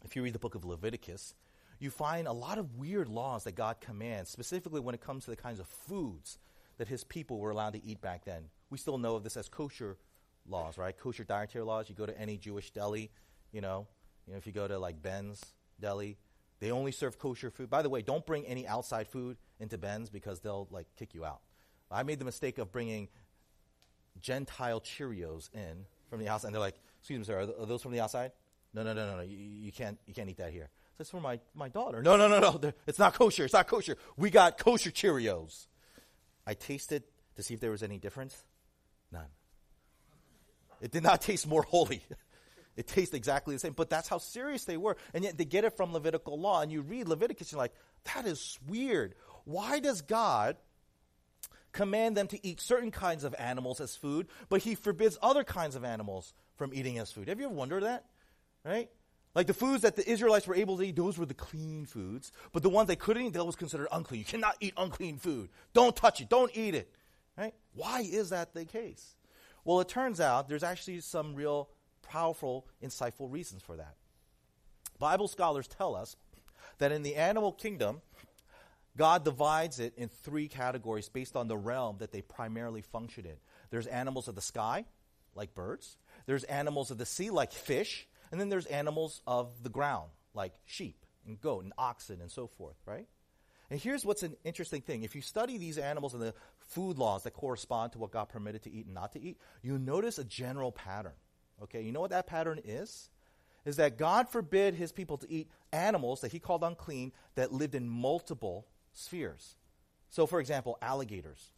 [0.04, 1.36] if you read the book of Leviticus,
[1.80, 5.32] you find a lot of weird laws that God commands, specifically when it comes to
[5.32, 6.38] the kinds of foods
[6.78, 8.46] that his people were allowed to eat back then.
[8.70, 9.98] We still know of this as kosher
[10.48, 10.98] laws, right?
[10.98, 11.90] Kosher dietary laws.
[11.90, 13.12] You go to any Jewish deli,
[13.52, 13.88] you know,
[14.26, 15.42] you know, if you go to like Ben's
[15.80, 16.18] deli,
[16.60, 17.70] they only serve kosher food.
[17.70, 21.26] By the way, don't bring any outside food into Ben's because they'll like kick you
[21.26, 21.40] out.
[21.90, 23.08] I made the mistake of bringing
[24.20, 27.94] Gentile Cheerios in from the outside, and they're like, "Excuse me, sir, are, those from
[27.94, 28.32] the outside?"
[28.74, 29.24] No, no, no, no, no.
[29.24, 30.70] You, you can't, you can't eat that here.
[31.00, 32.02] It's for my, my daughter.
[32.02, 32.74] No, no, no, no.
[32.86, 33.46] It's not kosher.
[33.46, 33.96] It's not kosher.
[34.18, 35.68] We got kosher Cheerios.
[36.46, 37.04] I tasted
[37.36, 38.44] to see if there was any difference.
[39.12, 39.26] None.
[40.82, 42.04] It did not taste more holy.
[42.76, 44.98] It tastes exactly the same, but that's how serious they were.
[45.14, 46.62] And yet they get it from Levitical law.
[46.62, 47.74] And you read Leviticus, you're like,
[48.14, 49.16] that is weird.
[49.46, 50.58] Why does God
[51.72, 55.76] command them to eat certain kinds of animals as food, but he forbids other kinds
[55.76, 57.28] of animals from eating as food?
[57.28, 58.06] Have you ever wondered that?
[58.66, 58.90] Right?
[59.40, 62.34] Like the foods that the Israelites were able to eat, those were the clean foods.
[62.52, 64.20] But the ones they couldn't eat, that was considered unclean.
[64.20, 65.48] You cannot eat unclean food.
[65.74, 66.28] Don't touch it.
[66.28, 66.94] Don't eat it.
[67.38, 67.54] Right?
[67.74, 69.16] Why is that the case?
[69.64, 71.70] Well, it turns out there's actually some real
[72.02, 73.96] powerful, insightful reasons for that.
[75.00, 76.18] Bible scholars tell us
[76.80, 78.02] that in the animal kingdom,
[78.98, 83.38] God divides it in three categories based on the realm that they primarily function in.
[83.70, 84.84] There's animals of the sky,
[85.34, 85.96] like birds.
[86.26, 88.06] There's animals of the sea, like fish.
[88.32, 92.48] And then there's animals of the ground, like sheep and goat and oxen and so
[92.48, 93.08] forth, right?
[93.70, 95.04] And here's what's an interesting thing.
[95.04, 98.64] If you study these animals and the food laws that correspond to what God permitted
[98.64, 101.14] to eat and not to eat, you notice a general pattern.
[101.62, 103.10] Okay, you know what that pattern is?
[103.66, 107.76] Is that God forbid his people to eat animals that he called unclean that lived
[107.76, 109.56] in multiple spheres.
[110.10, 111.52] So, for example, alligators.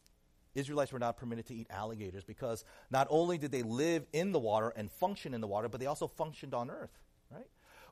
[0.56, 4.40] Israelites were not permitted to eat alligators because not only did they live in the
[4.40, 6.98] water and function in the water, but they also functioned on earth,
[7.32, 7.48] right?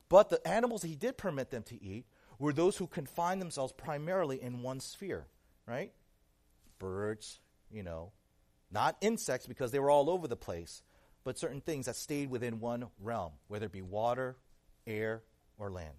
[0.08, 2.04] But the animals he did permit them to eat
[2.38, 5.26] were those who confined themselves primarily in one sphere,
[5.66, 5.92] right?
[6.78, 7.40] Birds,
[7.70, 8.12] you know,
[8.70, 10.82] not insects because they were all over the place,
[11.24, 14.36] but certain things that stayed within one realm, whether it be water,
[14.86, 15.22] air,
[15.58, 15.94] or land.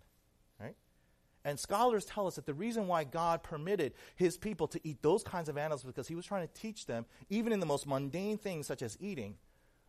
[1.44, 5.24] And scholars tell us that the reason why God permitted his people to eat those
[5.24, 7.88] kinds of animals was because he was trying to teach them, even in the most
[7.88, 9.36] mundane things such as eating,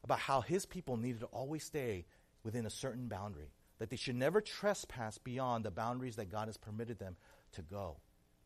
[0.02, 2.06] about how his people needed to always stay
[2.42, 6.56] within a certain boundary, that they should never trespass beyond the boundaries that God has
[6.56, 7.16] permitted them
[7.52, 7.98] to go.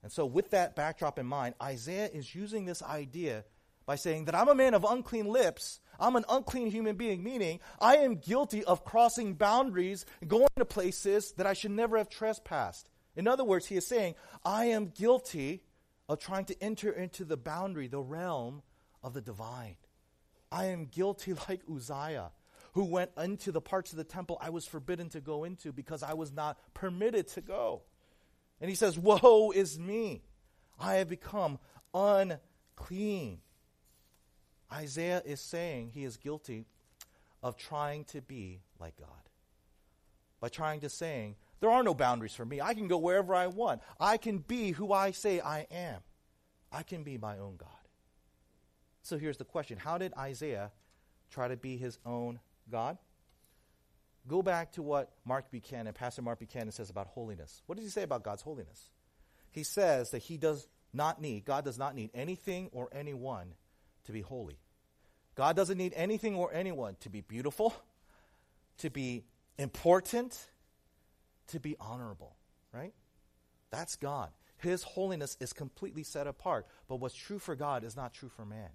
[0.02, 3.44] And so, with that backdrop in mind, Isaiah is using this idea
[3.86, 7.60] by saying that I'm a man of unclean lips I'm an unclean human being, meaning
[7.80, 12.90] I am guilty of crossing boundaries, going to places that I should never have trespassed.
[13.16, 14.14] In other words, he is saying,
[14.44, 15.62] I am guilty
[16.08, 18.62] of trying to enter into the boundary, the realm
[19.02, 19.76] of the divine.
[20.52, 22.30] I am guilty like Uzziah,
[22.74, 26.02] who went into the parts of the temple I was forbidden to go into because
[26.02, 27.82] I was not permitted to go.
[28.60, 30.22] And he says, Woe is me!
[30.78, 31.58] I have become
[31.94, 33.38] unclean.
[34.72, 36.66] Isaiah is saying he is guilty
[37.42, 39.08] of trying to be like God.
[40.40, 42.60] By trying to saying, there are no boundaries for me.
[42.60, 43.80] I can go wherever I want.
[43.98, 46.00] I can be who I say I am.
[46.70, 47.68] I can be my own God.
[49.02, 50.72] So here's the question How did Isaiah
[51.30, 52.40] try to be his own
[52.70, 52.98] God?
[54.28, 57.62] Go back to what Mark Buchanan, Pastor Mark Buchanan says about holiness.
[57.66, 58.90] What does he say about God's holiness?
[59.52, 63.54] He says that he does not need, God does not need anything or anyone
[64.04, 64.58] to be holy.
[65.36, 67.74] God doesn't need anything or anyone to be beautiful,
[68.78, 69.24] to be
[69.58, 70.36] important,
[71.48, 72.36] to be honorable,
[72.72, 72.92] right?
[73.70, 74.30] That's God.
[74.58, 76.66] His holiness is completely set apart.
[76.88, 78.70] But what's true for God is not true for man.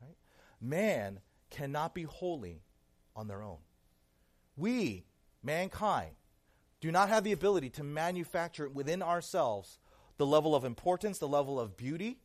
[0.00, 0.16] Right?
[0.60, 2.62] Man cannot be holy
[3.14, 3.58] on their own.
[4.56, 5.04] We,
[5.42, 6.12] mankind,
[6.80, 9.78] do not have the ability to manufacture within ourselves
[10.16, 12.18] the level of importance, the level of beauty,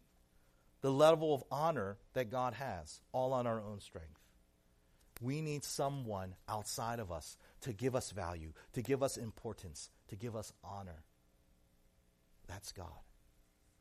[0.81, 4.19] the level of honor that God has, all on our own strength.
[5.21, 10.15] We need someone outside of us to give us value, to give us importance, to
[10.15, 11.03] give us honor.
[12.47, 12.87] That's God.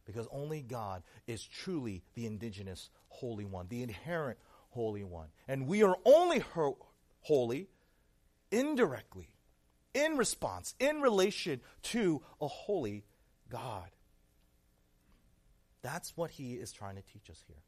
[0.04, 4.38] Because only God is truly the indigenous Holy One, the inherent
[4.70, 5.28] Holy One.
[5.48, 6.42] And we are only
[7.20, 7.68] holy
[8.50, 9.28] indirectly,
[9.94, 13.04] in response, in relation to a holy
[13.48, 13.90] God.
[15.82, 17.62] That's what he is trying to teach us here.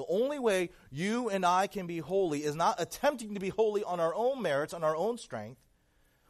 [0.00, 3.84] The only way you and I can be holy is not attempting to be holy
[3.84, 5.60] on our own merits, on our own strength,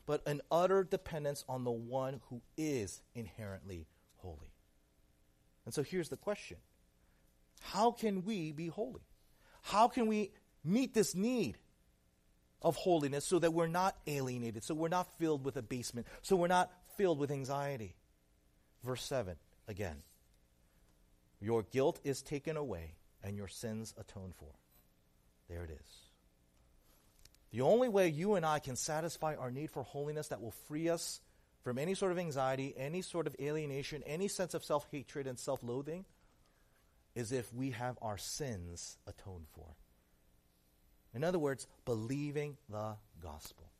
[0.07, 4.51] but an utter dependence on the one who is inherently holy.
[5.64, 6.57] And so here's the question
[7.61, 9.07] How can we be holy?
[9.62, 10.33] How can we
[10.64, 11.57] meet this need?
[12.62, 16.47] of holiness so that we're not alienated, so we're not filled with abasement, so we're
[16.47, 17.97] not filled with anxiety.
[18.85, 20.03] Verse 7 again.
[21.41, 24.53] Your guilt is taken away and your sins atoned for.
[25.49, 26.11] There it is.
[27.51, 30.89] The only way you and I can satisfy our need for holiness that will free
[30.89, 31.21] us
[31.62, 35.39] from any sort of anxiety, any sort of alienation, any sense of self hatred and
[35.39, 36.05] self loathing
[37.14, 39.75] is if we have our sins atoned for.
[41.12, 43.71] In other words, believing the gospel.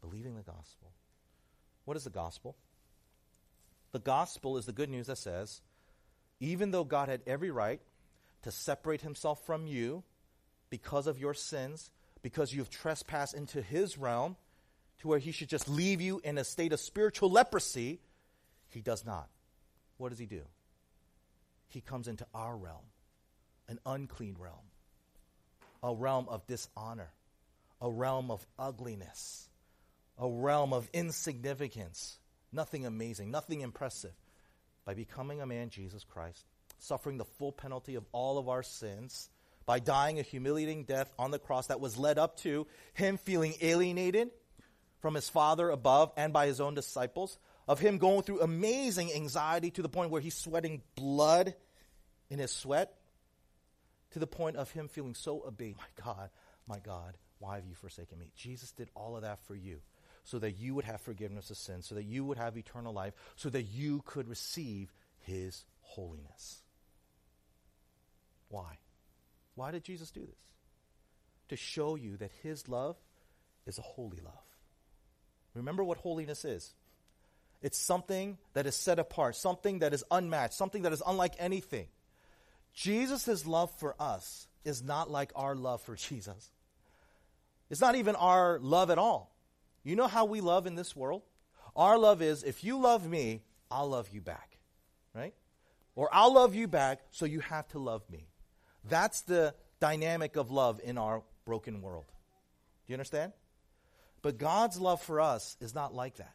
[0.00, 0.90] Believing the gospel.
[1.84, 2.56] What is the gospel?
[3.92, 5.62] The gospel is the good news that says,
[6.40, 7.80] even though God had every right
[8.46, 10.04] to separate himself from you
[10.70, 11.90] because of your sins,
[12.22, 14.36] because you've trespassed into his realm,
[15.00, 17.98] to where he should just leave you in a state of spiritual leprosy,
[18.68, 19.28] he does not.
[19.96, 20.42] What does he do?
[21.66, 22.86] He comes into our realm,
[23.68, 24.70] an unclean realm,
[25.82, 27.10] a realm of dishonor,
[27.80, 29.48] a realm of ugliness,
[30.18, 32.20] a realm of insignificance,
[32.52, 34.14] nothing amazing, nothing impressive.
[34.84, 36.44] By becoming a man, Jesus Christ,
[36.78, 39.30] suffering the full penalty of all of our sins,
[39.64, 43.54] by dying a humiliating death on the cross that was led up to him feeling
[43.60, 44.30] alienated
[45.00, 49.70] from his father above and by his own disciples, of him going through amazing anxiety
[49.72, 51.54] to the point where he's sweating blood
[52.30, 52.94] in his sweat,
[54.12, 55.78] to the point of him feeling so abased.
[55.78, 56.30] My God,
[56.68, 58.30] my God, why have you forsaken me?
[58.36, 59.80] Jesus did all of that for you
[60.22, 63.14] so that you would have forgiveness of sins, so that you would have eternal life,
[63.36, 66.62] so that you could receive his holiness.
[68.48, 68.78] Why?
[69.54, 70.38] Why did Jesus do this?
[71.48, 72.96] To show you that his love
[73.66, 74.34] is a holy love.
[75.54, 76.74] Remember what holiness is
[77.62, 81.88] it's something that is set apart, something that is unmatched, something that is unlike anything.
[82.74, 86.50] Jesus' love for us is not like our love for Jesus.
[87.70, 89.34] It's not even our love at all.
[89.82, 91.22] You know how we love in this world?
[91.74, 94.58] Our love is if you love me, I'll love you back.
[95.14, 95.34] Right?
[95.94, 98.28] Or I'll love you back, so you have to love me.
[98.88, 102.06] That's the dynamic of love in our broken world.
[102.86, 103.32] Do you understand?
[104.22, 106.34] But God's love for us is not like that.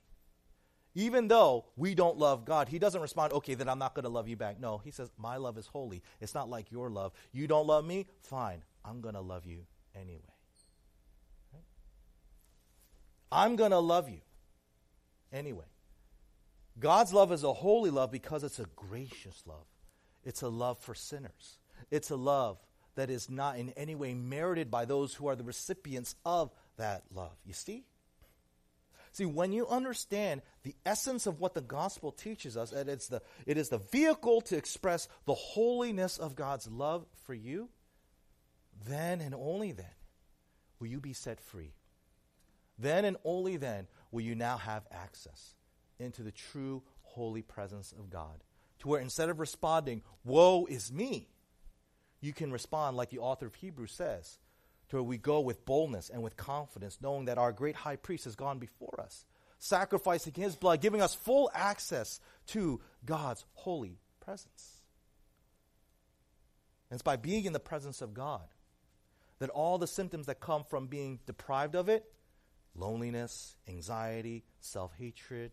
[0.93, 4.09] Even though we don't love God, He doesn't respond, okay, then I'm not going to
[4.09, 4.59] love you back.
[4.59, 6.03] No, He says, my love is holy.
[6.19, 7.13] It's not like your love.
[7.31, 8.07] You don't love me?
[8.21, 8.63] Fine.
[8.83, 10.19] I'm going to love you anyway.
[11.53, 11.63] Right?
[13.31, 14.19] I'm going to love you
[15.31, 15.65] anyway.
[16.77, 19.65] God's love is a holy love because it's a gracious love.
[20.23, 21.57] It's a love for sinners.
[21.89, 22.59] It's a love
[22.95, 27.03] that is not in any way merited by those who are the recipients of that
[27.13, 27.35] love.
[27.45, 27.85] You see?
[29.13, 33.21] See, when you understand the essence of what the gospel teaches us, that it's the,
[33.45, 37.69] it is the vehicle to express the holiness of God's love for you,
[38.87, 39.85] then and only then
[40.79, 41.73] will you be set free.
[42.77, 45.55] Then and only then will you now have access
[45.99, 48.43] into the true holy presence of God.
[48.79, 51.29] To where instead of responding, Woe is me,
[52.21, 54.37] you can respond like the author of Hebrews says,
[54.89, 58.25] to where we go with boldness and with confidence, knowing that our great high priest
[58.25, 59.25] has gone before us,
[59.57, 64.81] sacrificing his blood, giving us full access to God's holy presence.
[66.89, 68.43] And it's by being in the presence of God
[69.39, 72.05] that all the symptoms that come from being deprived of it
[72.75, 75.51] loneliness, anxiety, self hatred,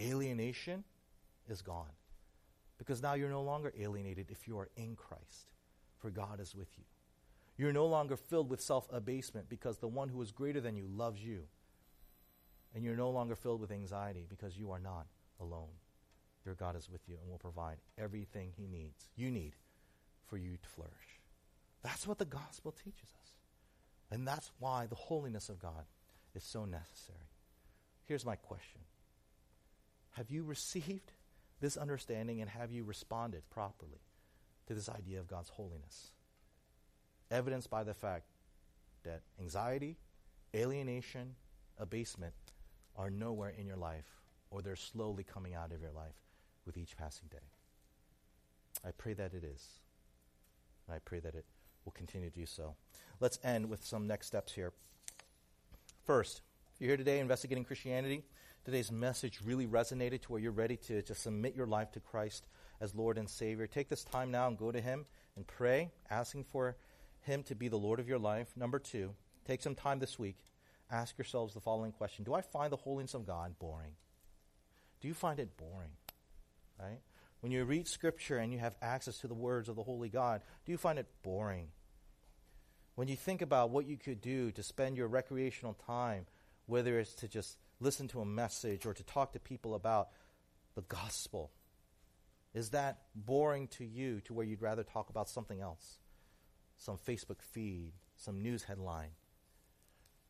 [0.00, 0.84] alienation
[1.48, 1.90] is gone.
[2.80, 5.52] Because now you're no longer alienated if you are in Christ,
[5.98, 6.84] for God is with you.
[7.58, 10.86] You're no longer filled with self abasement because the one who is greater than you
[10.88, 11.42] loves you.
[12.74, 15.06] And you're no longer filled with anxiety because you are not
[15.38, 15.68] alone.
[16.46, 19.56] Your God is with you and will provide everything he needs, you need,
[20.26, 21.20] for you to flourish.
[21.82, 23.32] That's what the gospel teaches us.
[24.10, 25.84] And that's why the holiness of God
[26.34, 27.28] is so necessary.
[28.06, 28.80] Here's my question
[30.12, 31.12] Have you received
[31.60, 34.00] this understanding and have you responded properly
[34.66, 36.12] to this idea of God's holiness?
[37.30, 38.26] evidenced by the fact
[39.04, 39.96] that anxiety,
[40.54, 41.34] alienation,
[41.78, 42.34] abasement
[42.96, 46.16] are nowhere in your life, or they're slowly coming out of your life
[46.66, 47.38] with each passing day.
[48.84, 49.80] I pray that it is.
[50.86, 51.44] And I pray that it
[51.84, 52.74] will continue to do so.
[53.20, 54.72] Let's end with some next steps here.
[56.04, 56.42] First,
[56.74, 58.24] if you're here today investigating Christianity,
[58.64, 62.46] today's message really resonated to where you're ready to, to submit your life to Christ
[62.80, 63.66] as Lord and Savior.
[63.66, 65.06] Take this time now and go to Him
[65.36, 66.76] and pray, asking for
[67.20, 68.48] him to be the Lord of your life.
[68.56, 69.14] Number two,
[69.46, 70.36] take some time this week.
[70.90, 73.92] Ask yourselves the following question Do I find the holiness of God boring?
[75.00, 75.92] Do you find it boring?
[76.78, 77.00] Right?
[77.40, 80.42] When you read Scripture and you have access to the words of the Holy God,
[80.64, 81.68] do you find it boring?
[82.96, 86.26] When you think about what you could do to spend your recreational time,
[86.66, 90.08] whether it's to just listen to a message or to talk to people about
[90.74, 91.50] the gospel,
[92.54, 95.98] is that boring to you to where you'd rather talk about something else?
[96.76, 99.10] Some Facebook feed, some news headline,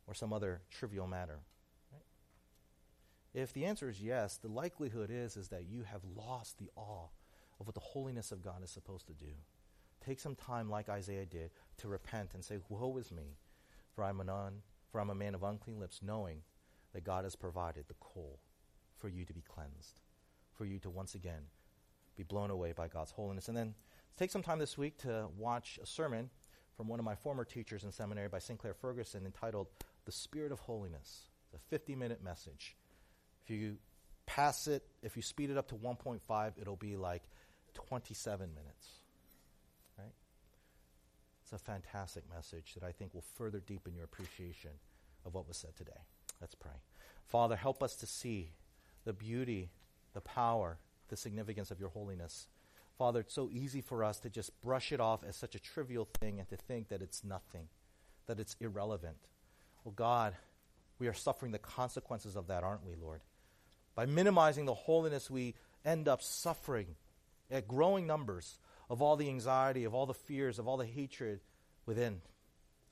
[0.06, 1.40] or some other trivial matter?
[1.92, 2.02] Right?
[3.42, 7.08] If the answer is yes, the likelihood is, is that you have lost the awe
[7.58, 9.32] of what the holiness of God is supposed to do.
[10.04, 13.36] Take some time, like Isaiah did, to repent and say, Woe is me,
[13.94, 16.42] for I'm, an un, for I'm a man of unclean lips, knowing
[16.92, 18.40] that God has provided the coal
[18.98, 20.00] for you to be cleansed,
[20.52, 21.44] for you to once again
[22.16, 23.48] be blown away by God's holiness.
[23.48, 23.74] And then
[24.16, 26.30] take some time this week to watch a sermon
[26.76, 29.68] from one of my former teachers in seminary by Sinclair Ferguson entitled
[30.04, 31.28] The Spirit of Holiness.
[31.46, 32.76] It's a 50 minute message.
[33.42, 33.76] If you
[34.26, 37.22] pass it, if you speed it up to 1.5, it'll be like
[37.74, 38.88] 27 minutes.
[39.98, 40.12] Right?
[41.42, 44.70] It's a fantastic message that I think will further deepen your appreciation
[45.24, 46.00] of what was said today.
[46.40, 46.72] Let's pray.
[47.26, 48.52] Father, help us to see
[49.04, 49.70] the beauty,
[50.14, 50.78] the power,
[51.08, 52.48] the significance of your holiness.
[52.98, 56.08] Father, it's so easy for us to just brush it off as such a trivial
[56.18, 57.68] thing and to think that it's nothing,
[58.26, 59.16] that it's irrelevant.
[59.84, 60.34] Well, God,
[60.98, 63.22] we are suffering the consequences of that, aren't we, Lord?
[63.94, 66.88] By minimizing the holiness, we end up suffering
[67.50, 71.40] at growing numbers of all the anxiety, of all the fears, of all the hatred
[71.86, 72.20] within.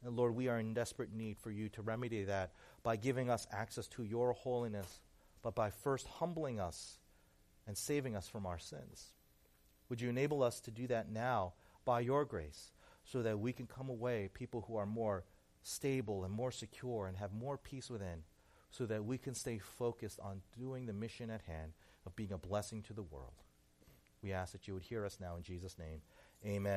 [0.05, 2.53] And Lord, we are in desperate need for you to remedy that
[2.89, 5.03] by giving us access to your holiness,
[5.43, 6.97] but by first humbling us
[7.67, 9.13] and saving us from our sins.
[9.91, 11.53] Would you enable us to do that now
[11.85, 12.73] by your grace
[13.05, 15.25] so that we can come away people who are more
[15.63, 18.23] stable and more secure and have more peace within
[18.71, 21.73] so that we can stay focused on doing the mission at hand
[22.07, 23.43] of being a blessing to the world?
[24.23, 26.01] We ask that you would hear us now in Jesus' name.
[26.43, 26.77] Amen.